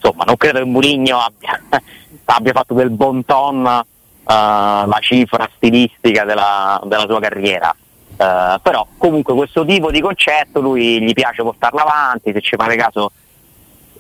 [0.07, 1.61] Insomma, non credo che Mourinho abbia,
[2.27, 3.83] abbia fatto del bon ton eh,
[4.25, 7.75] la cifra stilistica della, della sua carriera.
[8.17, 12.77] Eh, però comunque questo tipo di concetto lui gli piace portarlo avanti, se ci fate
[12.77, 13.11] caso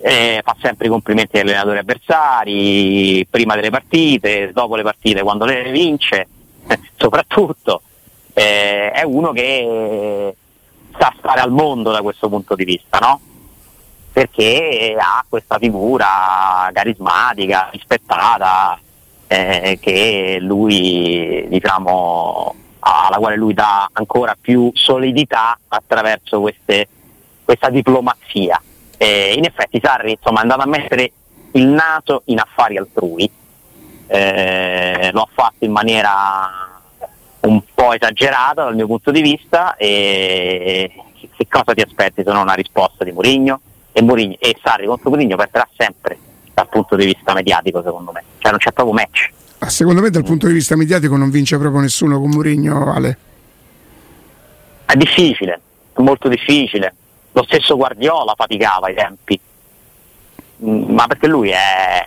[0.00, 5.44] eh, fa sempre i complimenti agli allenatori avversari, prima delle partite, dopo le partite, quando
[5.44, 6.28] le vince,
[6.96, 7.82] soprattutto.
[8.32, 10.36] Eh, è uno che
[10.96, 13.20] sa stare al mondo da questo punto di vista, no?
[14.16, 18.80] Perché ha questa figura carismatica, rispettata,
[19.26, 26.88] eh, lui, diciamo, alla quale lui dà ancora più solidità attraverso queste-
[27.44, 28.58] questa diplomazia.
[28.96, 31.12] Eh, in effetti Sarri insomma, è andato a mettere
[31.52, 33.30] il naso in affari altrui,
[34.06, 36.48] eh, lo ha fatto in maniera
[37.40, 42.32] un po' esagerata dal mio punto di vista e che- che cosa ti aspetti se
[42.32, 43.60] non una risposta di Mourinho?
[43.98, 46.18] E, Mourinho, e Sarri contro Mourinho perderà sempre
[46.52, 49.30] dal punto di vista mediatico secondo me, cioè non c'è proprio match.
[49.58, 53.18] Ma secondo me dal punto di vista mediatico non vince proprio nessuno con Mourinho, Ale.
[54.84, 55.60] È difficile,
[55.94, 56.94] è molto difficile.
[57.32, 59.40] Lo stesso Guardiola faticava ai tempi,
[60.64, 62.02] Mm, ma perché lui è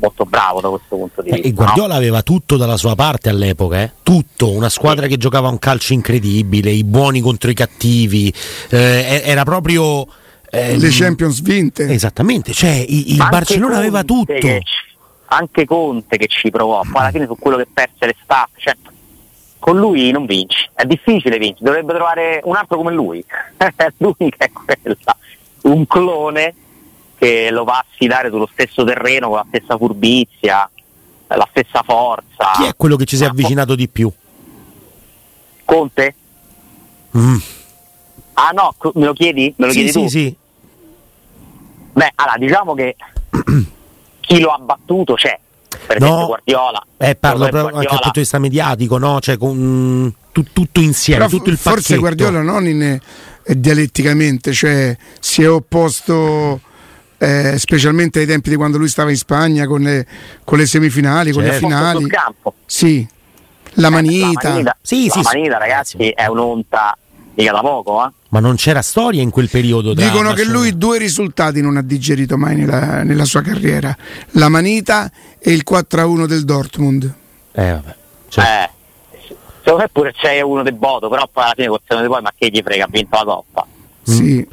[0.00, 1.48] molto bravo da questo punto di Eh, vista.
[1.48, 3.92] e Guardiola aveva tutto dalla sua parte all'epoca, eh?
[4.02, 8.32] tutto, una squadra che giocava un calcio incredibile, i buoni contro i cattivi,
[8.70, 10.06] eh, era proprio...
[10.50, 11.88] eh, Le Champions vinte.
[11.88, 14.32] Esattamente, cioè i- il Barcellona aveva tutto.
[14.34, 14.62] che
[15.28, 18.74] anche Conte che ci provò, poi alla fine su quello che perse le staff, cioè,
[19.58, 23.24] con lui non vinci, è difficile vincere, dovrebbe trovare un altro come lui,
[23.56, 23.66] è
[23.98, 24.96] l'unica è quella,
[25.62, 26.54] un clone
[27.18, 30.70] che lo va a sfidare sullo stesso terreno con la stessa furbizia,
[31.26, 32.52] la stessa forza.
[32.56, 34.12] Chi è quello che ci si è avvicinato di più?
[35.64, 36.14] Conte?
[37.16, 37.36] Mm.
[38.38, 39.52] Ah no, me lo chiedi?
[39.56, 40.08] Me lo Sì, chiedi sì, tu?
[40.08, 40.36] sì.
[41.92, 42.96] Beh, allora diciamo che
[44.20, 45.38] chi lo ha battuto c'è,
[45.86, 46.04] per No.
[46.06, 46.86] esempio Guardiola.
[46.98, 49.20] Eh, parlo proprio anche dal Guardiola- punto di vista mediatico, no?
[49.20, 52.00] Cioè, con, tu- tutto insieme, Però tutto il forse pacchetto.
[52.00, 53.00] Guardiola non in, eh,
[53.58, 56.60] dialetticamente, cioè si è opposto
[57.18, 60.06] eh, specialmente ai tempi di quando lui stava in Spagna con le,
[60.44, 61.66] con le semifinali, con le Certo.
[61.66, 62.06] finali.
[62.66, 63.06] Sì,
[63.74, 64.42] la manita.
[64.42, 65.24] La manita, Sì, la sì, sì.
[65.24, 66.98] manita, ragazzi, è un'onta
[67.36, 68.10] mica da poco, eh?
[68.30, 69.94] Ma non c'era storia in quel periodo.
[69.94, 73.96] Dicono che lui due risultati non ha digerito mai nella, nella sua carriera,
[74.32, 77.14] la manita e il 4-1 del Dortmund.
[77.52, 77.96] Eh, vabbè.
[78.28, 78.44] Cioè,
[79.12, 82.12] Eh, secondo me pure c'è uno del Bodo, però poi alla fine col secondo di
[82.12, 83.66] poi, ma che gli frega, ha vinto la coppa.
[84.02, 84.46] Sì.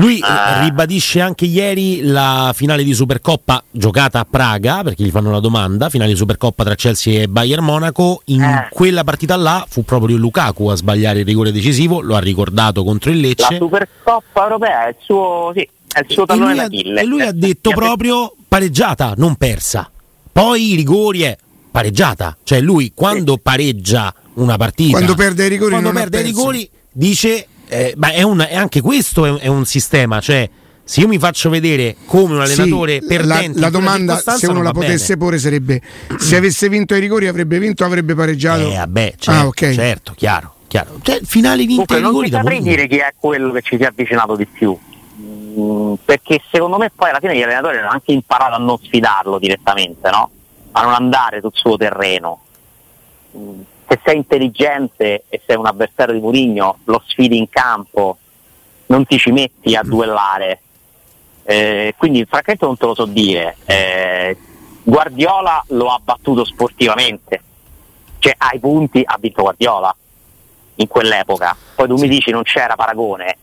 [0.00, 0.62] Lui eh.
[0.62, 5.90] ribadisce anche ieri la finale di Supercoppa giocata a Praga, perché gli fanno la domanda,
[5.90, 8.68] finale di Supercoppa tra Chelsea e Bayern Monaco, in eh.
[8.70, 13.10] quella partita là fu proprio Lukaku a sbagliare il rigore decisivo, lo ha ricordato contro
[13.10, 13.52] il Lecce.
[13.52, 17.00] La Supercoppa europea è il suo, sì, è il suo tallone d'Achille.
[17.00, 19.90] E lui ha detto proprio pareggiata, non persa.
[20.32, 21.36] Poi i rigori è
[21.70, 23.40] pareggiata, cioè lui quando sì.
[23.42, 28.22] pareggia una partita, quando perde i rigori, quando perde i rigori dice eh, ma è,
[28.22, 30.48] un, è, anche questo è un, è un, sistema, cioè
[30.82, 34.60] se io mi faccio vedere come un allenatore sì, perdente la, la domanda se uno
[34.60, 35.18] la potesse bene.
[35.18, 35.80] porre sarebbe
[36.18, 39.74] se avesse vinto i rigori avrebbe vinto o avrebbe pareggiato eh vabbè certo, ah, okay.
[39.74, 40.98] certo chiaro, chiaro.
[41.00, 43.86] Cioè, finali vinte ai rigori non saprei dire chi è quello che ci si è
[43.86, 44.76] avvicinato di più
[45.20, 49.38] mm, perché secondo me poi alla fine gli allenatori hanno anche imparato a non sfidarlo
[49.38, 50.30] direttamente no?
[50.72, 52.40] a non andare sul suo terreno
[53.36, 58.18] mm, se sei intelligente e sei un avversario di Murigno, lo sfidi in campo,
[58.86, 60.60] non ti ci metti a duellare.
[61.42, 63.56] Eh, quindi francamente non te lo so dire.
[63.64, 64.36] Eh,
[64.84, 67.42] Guardiola lo ha battuto sportivamente,
[68.20, 69.94] cioè ai punti ha vinto Guardiola
[70.76, 71.56] in quell'epoca.
[71.74, 73.38] Poi tu mi dici non c'era paragone.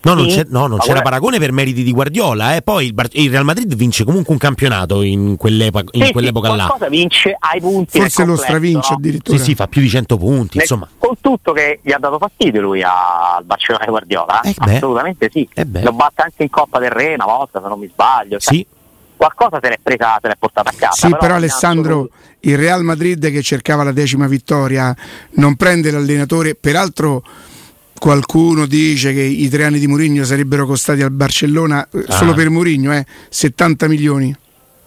[0.00, 2.54] No, non, c'è, no, non c'era paragone per meriti di Guardiola.
[2.54, 2.62] Eh.
[2.62, 6.50] Poi il, Bar- il, Real Madrid vince comunque un campionato in, quell'epoca, in sì, quell'epoca
[6.50, 6.66] sì, là.
[6.66, 7.98] Qualcosa vince ai punti.
[7.98, 8.96] Forse lo stravince no?
[8.96, 9.38] addirittura.
[9.38, 10.56] Sì, sì, fa più di 100 punti.
[10.56, 10.88] Nel, insomma.
[10.96, 14.40] Con tutto che gli ha dato fastidio lui al Barcellona di Guardiola.
[14.42, 14.50] Eh?
[14.50, 15.48] Eh Assolutamente sì.
[15.52, 18.38] Eh lo batte anche in Coppa del Re una volta, se non mi sbaglio.
[18.38, 18.66] Cioè, sì.
[19.16, 20.92] Qualcosa se l'è presa, se l'è portata a casa.
[20.92, 22.08] Sì, però, però Alessandro,
[22.40, 24.94] il Real Madrid che cercava la decima vittoria
[25.30, 27.24] non prende l'allenatore, peraltro
[27.98, 32.16] qualcuno dice che i tre anni di Mourinho sarebbero costati al Barcellona eh, ah.
[32.16, 34.36] solo per Mourinho eh, 70 milioni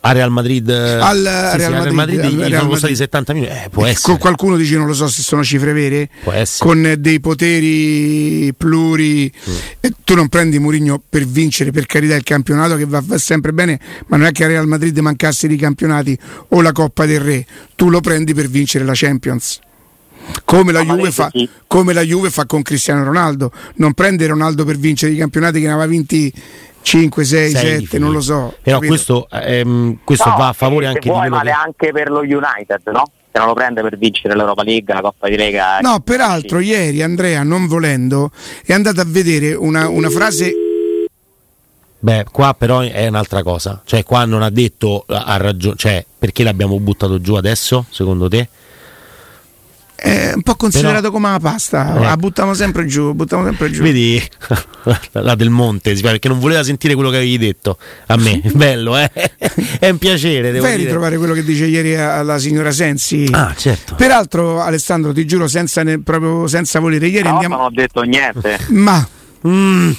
[0.03, 1.17] a Real Madrid al
[1.51, 4.17] sì, Real, sì, Madrid, Real Madrid, al Real sono costati 70 milioni eh, può essere
[4.17, 6.69] qualcuno dice non lo so se sono cifre vere può essere.
[6.69, 9.89] con dei poteri pluri mm.
[10.03, 13.79] tu non prendi Mourinho per vincere per carità il campionato che va, va sempre bene
[14.07, 16.17] ma non è che a Real Madrid mancasse i campionati
[16.49, 17.45] o la Coppa del Re
[17.75, 19.59] tu lo prendi per vincere la Champions
[20.45, 21.47] come la, Juve fa, sì.
[21.67, 25.67] come la Juve fa con Cristiano Ronaldo, non prende Ronaldo per vincere i campionati che
[25.67, 26.33] ne aveva vinti
[26.81, 28.55] 5, 6, 6 7, non lo so.
[28.61, 28.93] Però capito?
[28.93, 31.57] questo, ehm, questo no, va a favore anche di quello vale che...
[31.57, 33.03] anche per lo United, no?
[33.31, 35.79] Se non lo prende per vincere l'Europa League, la Coppa di Lega.
[35.79, 38.31] No, peraltro ieri Andrea, non volendo,
[38.65, 40.51] è andato a vedere una, una frase
[42.03, 43.83] Beh, qua però è un'altra cosa.
[43.85, 45.75] Cioè, qua non ha detto ha ragione.
[45.77, 48.49] Cioè, perché l'abbiamo buttato giù adesso, secondo te?
[50.01, 51.99] È un po' considerato Però, come la pasta, eh.
[51.99, 53.83] la buttiamo sempre giù, buttiamo sempre giù.
[53.83, 54.19] Vedi
[55.11, 59.11] la del monte, perché non voleva sentire quello che avevi detto a me, bello, eh?
[59.79, 60.51] è un piacere.
[60.51, 60.85] Devo Fai dire.
[60.85, 63.29] ritrovare quello che dice ieri alla signora Sensi.
[63.31, 63.93] Ah, certo.
[63.93, 67.57] Peraltro, Alessandro, ti giuro, senza, ne, proprio senza volere, ieri no, andiamo...
[67.57, 68.57] non ho detto niente.
[68.69, 69.07] Ma...
[69.47, 69.91] Mm,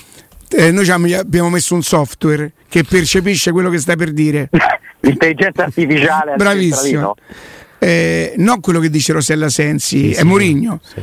[0.51, 4.51] eh, noi abbiamo messo un software che percepisce quello che stai per dire.
[4.99, 6.35] L'intelligenza artificiale.
[6.35, 7.15] Bravissimo
[7.83, 10.81] eh, non quello che dice Rosella Sensi, sì, è sì, Mourinho.
[10.85, 11.01] Sì.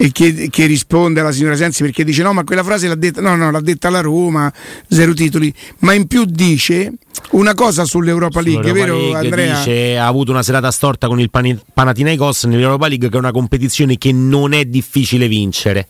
[0.00, 3.20] E che, che, risponde alla signora Sensi perché dice no ma quella frase l'ha detta
[3.20, 4.50] no no l'ha detta la Roma
[4.86, 6.92] zero titoli ma in più dice
[7.32, 9.56] una cosa sull'Europa League vero League Andrea?
[9.56, 13.98] dice ha avuto una serata storta con il Panathinaikos nell'Europa League che è una competizione
[13.98, 15.88] che non è difficile vincere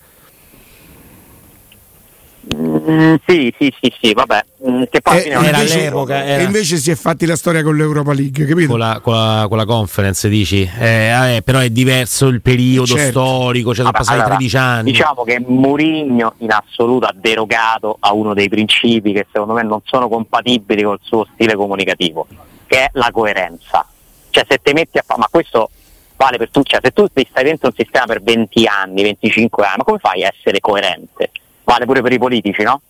[2.90, 4.44] Mm, sì, sì, sì, sì, vabbè.
[4.66, 6.24] Mm, che poi eh, era invece, all'epoca.
[6.24, 6.42] Era...
[6.42, 8.68] E invece si è fatti la storia con l'Europa League, capito?
[8.68, 10.68] Con la, con la, con la conference, dici.
[10.78, 13.20] Eh, eh, però è diverso il periodo certo.
[13.20, 14.90] storico, cioè vabbè, sono passati allora, 13 anni.
[14.92, 19.80] Diciamo che Mourinho in assoluto ha derogato a uno dei principi che secondo me non
[19.84, 22.26] sono compatibili col suo stile comunicativo,
[22.66, 23.86] che è la coerenza.
[24.30, 25.70] Cioè se ti metti a fare, ma questo
[26.16, 29.74] vale per tutti, cioè se tu stai dentro un sistema per 20 anni, 25 anni,
[29.78, 31.30] ma come fai a essere coerente?
[31.68, 32.80] Vale pure per i politici, no?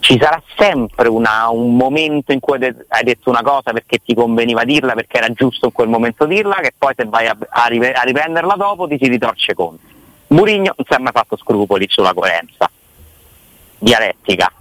[0.00, 4.64] Ci sarà sempre una, un momento in cui hai detto una cosa perché ti conveniva
[4.64, 8.54] dirla, perché era giusto in quel momento dirla, che poi se vai a, a, riprenderla
[8.56, 9.86] dopo ti si ritorce contro.
[10.28, 12.68] Murigno non si è mai fatto scrupoli sulla coerenza
[13.78, 14.52] dialettica,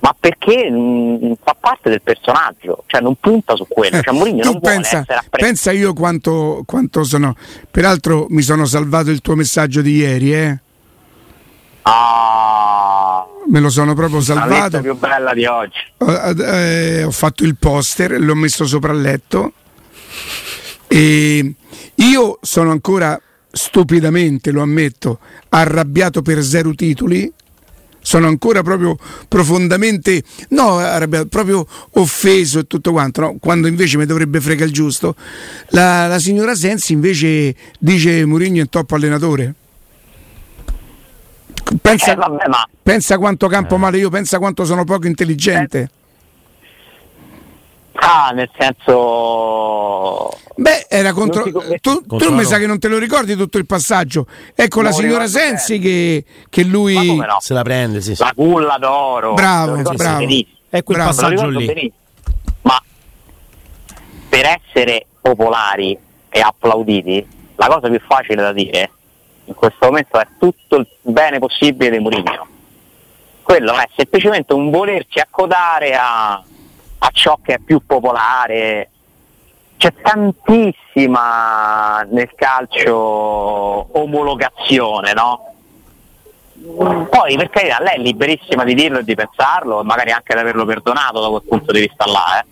[0.00, 4.02] ma perché mh, mm, fa parte del personaggio, cioè non punta su quello.
[4.02, 7.34] Cioè, Mourinho non pensa, pensa io quanto, quanto sono.
[7.70, 10.58] Peraltro mi sono salvato il tuo messaggio di ieri, eh?
[11.82, 14.76] Ah, me lo sono proprio salvato.
[14.76, 15.78] La più bella di oggi.
[15.98, 19.52] Eh, ho fatto il poster, l'ho messo sopra il letto.
[20.86, 21.54] E
[21.96, 25.18] io sono ancora stupidamente, lo ammetto,
[25.48, 27.32] arrabbiato per zero titoli.
[28.04, 28.96] Sono ancora proprio
[29.28, 33.36] profondamente, no, arrabbiato, proprio offeso e tutto quanto, no?
[33.38, 35.14] quando invece mi dovrebbe fregare il giusto.
[35.68, 39.54] La, la signora Sensi invece dice Mourinho è top allenatore
[41.80, 42.12] pensa...
[42.12, 45.90] Eh, vabbè, ma pensa quanto campo male io, pensa quanto sono poco intelligente.
[47.94, 50.30] Ah, nel senso.
[50.56, 51.44] Beh, era contro.
[51.44, 54.26] Si- Tu, tu mi sa che non te lo ricordi tutto il passaggio.
[54.54, 56.94] Ecco Non la signora Sensi che, che lui.
[56.94, 57.36] Come no?
[57.40, 58.14] Se la prende, sì.
[58.14, 58.22] sì.
[58.22, 59.34] La culla d'oro.
[59.34, 60.24] Bravo, bravo.
[60.68, 61.10] È quel Bravo.
[61.10, 61.66] Passaggio lì.
[61.66, 61.94] benissimo.
[62.62, 62.82] Ma
[64.28, 65.96] per essere popolari
[66.30, 67.24] e applauditi,
[67.56, 68.90] la cosa più facile da dire
[69.44, 72.46] in questo momento è tutto il bene possibile di Mourinho.
[73.42, 78.88] Quello è semplicemente un volersi accodare a, a ciò che è più popolare.
[79.76, 85.52] C'è tantissima nel calcio omologazione, no?
[86.64, 90.64] Poi per carità lei è liberissima di dirlo e di pensarlo, magari anche di averlo
[90.64, 92.44] perdonato da quel punto di vista là, eh.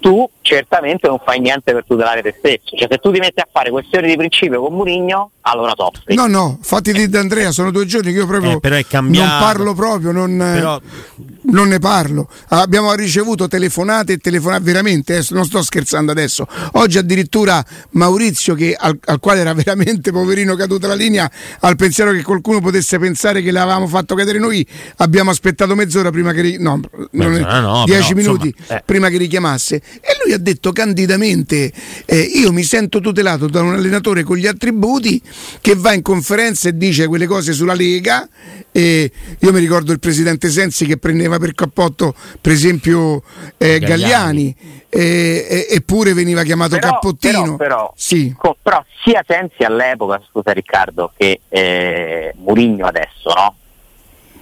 [0.00, 2.76] Tu certamente non fai niente per tutelare te stesso.
[2.76, 6.14] Cioè se tu ti metti a fare questioni di principio con Murigno, allora soffri.
[6.14, 8.86] No, no, fatti di da Andrea, sono due giorni che io proprio Eh, però è
[8.86, 9.28] cambiato.
[9.30, 10.80] non parlo proprio, non, Però-
[11.46, 12.28] non ne parlo.
[12.48, 16.46] Abbiamo ricevuto telefonate e telefonate, veramente, eh, non sto scherzando adesso.
[16.72, 21.30] Oggi addirittura Maurizio, che, al, al quale era veramente poverino caduta la linea,
[21.60, 26.32] al pensiero che qualcuno potesse pensare che l'avevamo fatto cadere noi, abbiamo aspettato mezz'ora prima
[26.32, 26.56] che...
[26.58, 26.80] No,
[27.10, 28.82] Mezz'ora no, dieci però, minuti insomma, eh.
[28.84, 29.76] prima che richiamasse.
[29.76, 31.72] E lui ha detto candidamente:
[32.04, 35.20] eh, Io mi sento tutelato da un allenatore con gli attributi
[35.60, 38.28] che va in conferenza e dice quelle cose sulla Lega.
[38.72, 43.22] E io mi ricordo il presidente Sensi che prendeva per cappotto, per esempio,
[43.58, 43.86] eh, Galliani.
[43.88, 44.56] Galliani,
[44.88, 47.42] e- e- eppure veniva chiamato Però, cappottino.
[47.42, 48.34] però, però, Sì.
[48.36, 53.54] co- però sia Sensi all'epoca, scusa Riccardo, che eh, Murigno adesso, no?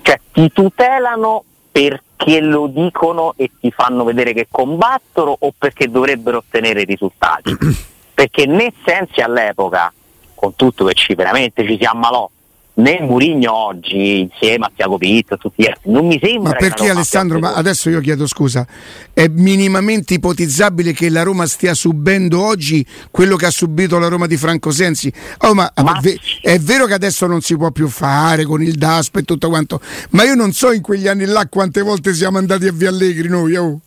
[0.03, 6.39] Cioè ti tutelano perché lo dicono e ti fanno vedere che combattono o perché dovrebbero
[6.39, 7.57] ottenere i risultati.
[8.15, 9.93] perché né Sensi all'epoca,
[10.35, 12.29] con tutto che ci veramente ci si ammalò,
[12.75, 16.57] né Murigno oggi insieme a Tiago Pinto e tutti gli altri, non mi sembra Ma
[16.57, 17.39] perché Alessandro?
[17.39, 18.67] Ma adesso io chiedo scusa,
[19.13, 24.27] è minimamente ipotizzabile che la Roma stia subendo oggi quello che ha subito la Roma
[24.27, 25.13] di Franco Sensi?
[25.39, 28.63] Oh, ma, Ma- è ve- è vero che adesso non si può più fare con
[28.63, 32.13] il DASP e tutto quanto, ma io non so in quegli anni là quante volte
[32.13, 33.55] siamo andati a Via Allegri noi.
[33.55, 33.81] oh.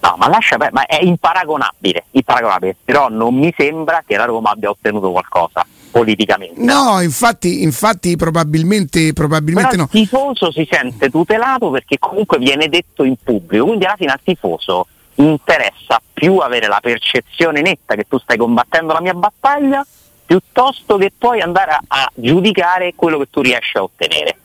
[0.00, 4.70] No, ma lascia ma è imparagonabile, imparagonabile, però non mi sembra che la Roma abbia
[4.70, 6.60] ottenuto qualcosa politicamente.
[6.62, 9.88] No, infatti, infatti probabilmente, probabilmente il no.
[9.88, 14.86] tifoso si sente tutelato perché comunque viene detto in pubblico, quindi alla fine al tifoso
[15.16, 19.84] interessa più avere la percezione netta che tu stai combattendo la mia battaglia
[20.24, 24.38] piuttosto che poi andare a, a giudicare quello che tu riesci a ottenere.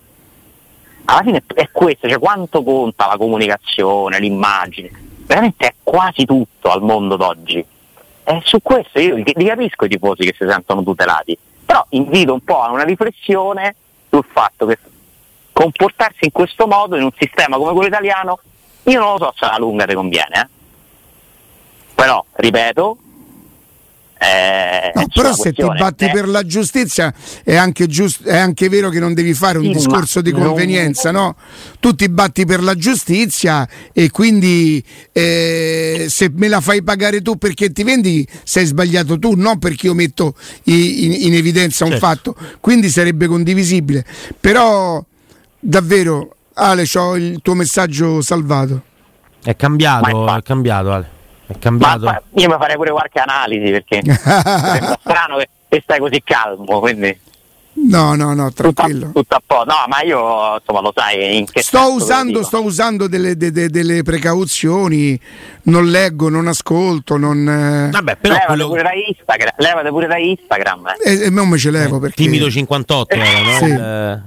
[1.05, 4.89] Alla fine è questo, cioè quanto conta la comunicazione, l'immagine,
[5.25, 7.65] veramente è quasi tutto al mondo d'oggi.
[8.25, 12.41] E su questo io li capisco i tifosi che si sentono tutelati, però invito un
[12.41, 13.75] po' a una riflessione
[14.09, 14.77] sul fatto che
[15.51, 18.39] comportarsi in questo modo in un sistema come quello italiano,
[18.83, 20.47] io non lo so se alla lunga ti conviene, eh.
[21.95, 22.97] però ripeto,
[24.23, 28.69] eh, No, però se ti batti eh, per la giustizia è anche, giust- è anche
[28.69, 31.35] vero che non devi fare un Sì, discorso di non- convenienza, no?
[31.79, 37.37] Tu ti batti per la giustizia e quindi eh, se me la fai pagare tu
[37.37, 41.91] perché ti vendi sei sbagliato tu, non perché io metto i- in, in evidenza un
[41.91, 42.05] Certo.
[42.05, 42.35] fatto.
[42.59, 44.05] Quindi sarebbe condivisibile.
[44.39, 45.03] Però
[45.59, 48.83] davvero, Ale, ho il tuo messaggio salvato.
[49.43, 51.09] È cambiato, è cambiato, Ale.
[51.53, 52.05] È ma, cambiato.
[52.05, 56.79] ma io mi farei pure qualche analisi perché sembra strano che, che stai così calmo,
[56.79, 57.19] quindi
[57.75, 59.09] No, no, no, tranquillo.
[59.13, 59.63] tutto a po'.
[59.65, 63.69] No, ma io insomma lo sai in che Sto usando, sto usando delle, de- de-
[63.69, 65.19] delle precauzioni,
[65.63, 67.39] non leggo, non ascolto, non...
[67.49, 70.87] eh, Vabbè, però levate, quello pure da Instagram, levate pure da Instagram.
[71.03, 71.11] eh.
[71.13, 73.57] E, e non me ce levo perché, timido 58 era, no?
[73.57, 73.65] Sì.
[73.65, 74.23] Il-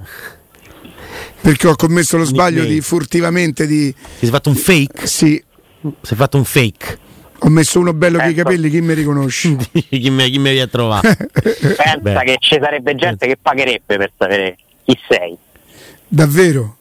[1.39, 3.93] perché ho commesso lo sbaglio di furtivamente di...
[3.93, 5.07] ti sei fatto un fake?
[5.07, 5.41] Sì,
[6.01, 6.99] Si è fatto un fake.
[7.39, 9.55] Ho messo uno bello con i capelli, chi mi riconosce?
[9.71, 11.15] chi, mi, chi mi viene a trovare?
[11.31, 12.23] Pensa Beh.
[12.23, 15.37] che ci sarebbe gente che pagherebbe per sapere chi sei.
[16.07, 16.75] Davvero?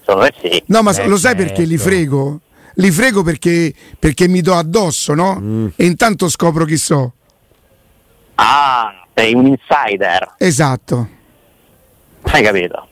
[0.00, 0.62] Secondo me sì.
[0.66, 1.90] No, ma Eh, lo sai perché li certo.
[1.90, 2.40] frego?
[2.74, 5.38] Li frego perché, perché mi do addosso, no?
[5.40, 5.66] Mm.
[5.76, 7.12] E intanto scopro chi so.
[8.36, 11.08] Ah, sei un insider, Esatto.
[12.22, 12.86] hai capito?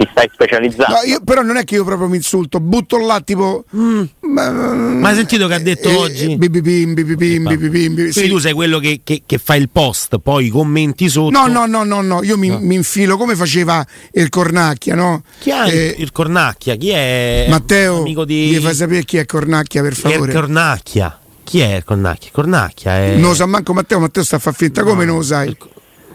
[0.00, 0.94] Ti stai specializzando.
[0.94, 3.64] No, io- però non è che io proprio mi insulto, butto là tipo...
[3.76, 4.02] Mm.
[4.20, 6.36] Ma, Ma hai sentito che ha detto eh, oggi?
[6.38, 8.28] Bibibim, bibibim, bibibim, bibibim, Quindi sì.
[8.28, 11.38] tu sei quello che, che- che fa il post, poi i commenti sotto.
[11.38, 15.22] No, no, no, no, no, io mi, mi infilo come faceva il Cornacchia, no?
[15.38, 16.76] Chi è Eh, il Cornacchia?
[16.76, 20.32] Chi è Matteo, amico di gli fai sapere chi è Cornacchia per è il favore?
[20.32, 21.18] Cornacchia?
[21.44, 22.30] Chi è il Cornacchia?
[22.32, 25.22] Cornacchia è Non lo sa manco Matteo, Matteo sta a far finta come non lo
[25.22, 25.48] sai.
[25.48, 25.56] il-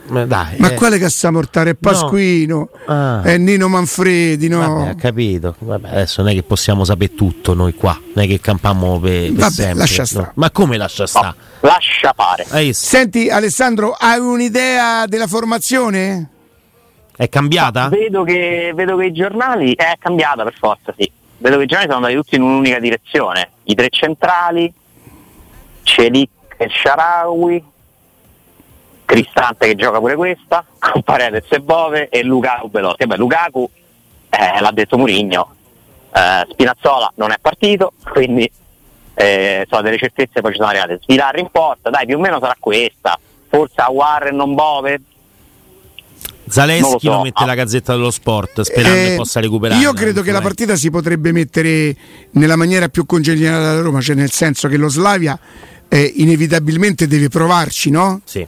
[0.08, 0.76] Ma dai, Ma eh.
[0.76, 1.72] quale Cassamortare?
[1.72, 3.24] È Pasquino, Ah.
[3.24, 4.60] è Nino Manfredi, no?
[4.60, 5.56] Vabbè, ho capito.
[5.58, 9.22] Vabbè, adesso non è che possiamo sapere tutto noi qua, non è che campiamo per,
[9.30, 9.78] per Vabbè, sempre.
[9.80, 10.32] lascia no.
[10.36, 11.22] Ma come lascia sta?
[11.22, 12.46] No, lascia fare.
[12.50, 12.86] Hai visto?
[12.86, 16.30] Senti Alessandro, hai un'idea della formazione?
[17.16, 17.88] È cambiata?
[17.90, 21.10] Vedo che, vedo che i giornali è cambiata per forza, sì.
[21.38, 23.50] Vedo che i giornali sono andati tutti in un'unica direzione.
[23.64, 24.72] I tre centrali,
[25.84, 27.64] Celic e Sharawi,
[29.06, 33.06] Cristante che gioca pure questa, con Paredes e Bove e Lukaku Veloci.
[33.06, 33.70] Beh, Lukaku
[34.30, 35.54] eh, l'ha detto Murigno,
[36.12, 38.50] eh, Spinazzola non è partito, quindi
[39.14, 41.00] eh, sono delle certezze poi ci sono arrivate.
[41.04, 43.18] Svilarri in porta, dai, più o meno sarà questa.
[43.48, 45.00] Forse a Warren non Bove,
[46.48, 47.10] Zaleschi Non lo so.
[47.12, 47.46] lo mette Ah.
[47.48, 49.80] la gazzetta dello sport sperando Eh, che possa recuperare.
[49.82, 51.96] Io credo che la partita si potrebbe mettere
[52.32, 55.38] nella maniera più congeniale alla Roma, cioè nel senso che lo Slavia
[55.88, 58.22] eh, inevitabilmente deve provarci, no?
[58.26, 58.46] Sì.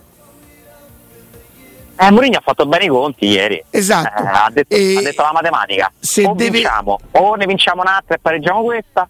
[1.99, 3.63] Eh, Mourinho ha fatto bene i conti ieri.
[3.69, 4.21] Esatto.
[4.23, 5.91] Eh, ha, detto, E ha detto la matematica.
[5.99, 9.07] se o deve- vinciamo, o ne vinciamo un'altra e pareggiamo questa,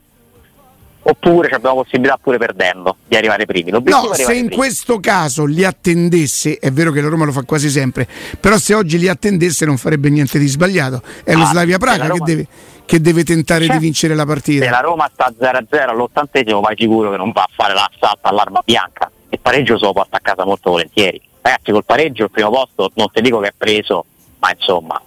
[1.02, 3.72] oppure abbiamo possibilità pure perdendo di arrivare primi.
[3.72, 4.56] L'obiettivo No, se in primi.
[4.56, 8.08] questo caso li attendesse, è vero che la Roma lo fa quasi sempre,
[8.40, 11.02] però se oggi li attendesse non farebbe niente di sbagliato.
[11.24, 12.48] È lo Ah, Slavia se Praga che deve,
[12.86, 13.80] che deve tentare Certo.
[13.80, 14.70] di vincere la Se partita.
[14.70, 19.10] la Roma sta 0-0 all'ottantesimo, vai sicuro che non va a fare l'assalto all'arma bianca.
[19.30, 21.22] Il pareggio se lo porta a casa molto volentieri.
[21.48, 24.04] Ragazzi, col pareggio il primo posto non ti dico che è preso,
[24.40, 25.02] ma insomma,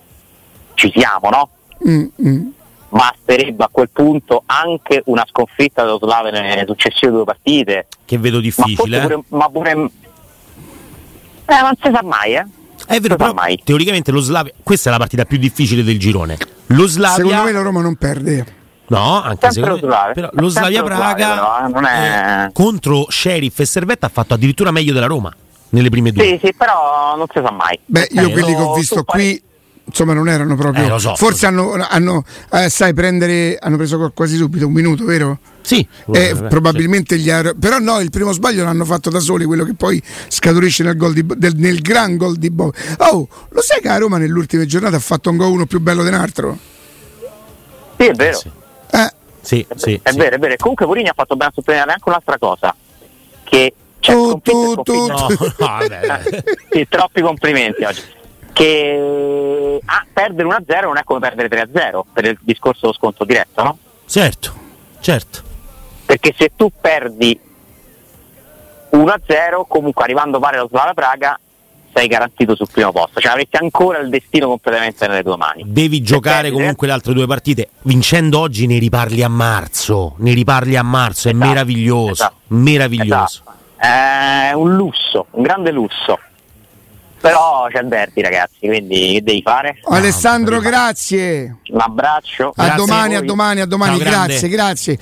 [0.72, 1.48] ci siamo, no?
[1.86, 2.46] Mm, mm.
[2.88, 7.88] Basterebbe a quel punto anche una sconfitta dello Slave nelle successive due partite.
[8.06, 8.96] Che vedo Ma difficile.
[8.96, 9.00] eh.
[9.02, 9.70] pure, ma pure.
[9.70, 12.46] Eh, non si sa mai, eh.
[12.86, 13.60] È vero, però mai.
[13.62, 14.52] teoricamente lo Slavia.
[14.62, 16.38] Questa è la partita più difficile del girone.
[16.68, 17.16] Lo Slavia.
[17.16, 18.46] Secondo me la Roma non perde.
[18.86, 19.92] No, anche secondo lo me.
[19.92, 20.14] Slavia.
[20.14, 24.06] Però lo Slavia lo Slavia, Praga però, eh, non è- eh, contro Sheriff e Servetta
[24.06, 25.32] ha fatto addirittura meglio della Roma
[25.70, 26.24] nelle prime due.
[26.24, 27.78] Sì, sì, però non si sa mai.
[27.84, 29.40] Beh, io Eh, quelli che ho visto qui,
[29.84, 30.84] insomma, non erano proprio.
[30.84, 34.72] Eh, lo so, Forse lo hanno, hanno, eh, sai, prendere, hanno preso quasi subito un
[34.72, 35.38] minuto, vero?
[35.62, 36.42] Sì, Eh, sì.
[36.48, 40.02] probabilmente gli aer- però no, il primo sbaglio l'hanno fatto da soli, quello che poi
[40.28, 42.72] scaturisce nel, gol di, del- nel gran gol di Bob.
[42.98, 45.78] Oh, lo sai che a Roma nelle ultime giornate ha fatto un gol uno più
[45.80, 46.58] bello di un altro?
[47.98, 48.36] Sì, è vero.
[48.38, 48.50] Sì.
[48.92, 49.12] Eh,
[49.42, 50.16] Sì, sì, è sì.
[50.18, 50.54] vero, è vero.
[50.58, 52.74] Comunque Mourinho ha fatto bene a sottolineare anche un'altra cosa.
[53.44, 55.06] Che c'è Tu, e tu, tu.
[55.06, 55.28] No, no,
[56.70, 58.02] sì, troppi complimenti oggi.
[58.52, 63.62] Che ah, perdere 1-0 non è come perdere 3-0 per il discorso dello sconto diretto,
[63.62, 63.78] no?
[64.06, 64.52] Certo,
[65.00, 65.42] certo.
[66.04, 67.38] Perché se tu perdi
[68.92, 71.38] 1-0, comunque arrivando pari allo Slava Praga,
[71.94, 75.62] sei garantito sul primo posto, cioè avresti ancora il destino completamente nelle tue mani.
[75.66, 77.68] Devi giocare perdi, comunque le altre due partite.
[77.82, 80.14] Vincendo oggi ne riparli a marzo.
[80.18, 81.28] Ne riparli a marzo.
[81.28, 82.12] È Esatto, meraviglioso.
[82.12, 82.34] esatto.
[82.48, 83.24] Meraviglioso.
[83.42, 83.58] Esatto.
[83.80, 86.18] È un lusso, un grande lusso.
[87.18, 89.78] Però c'è il derby, ragazzi, quindi che devi fare?
[89.84, 91.56] Alessandro, no, grazie.
[91.70, 92.48] Un abbraccio.
[92.56, 93.98] A Grazie domani, a a domani, a domani.
[93.98, 94.26] Grande.
[94.26, 94.98] grazie, grazie.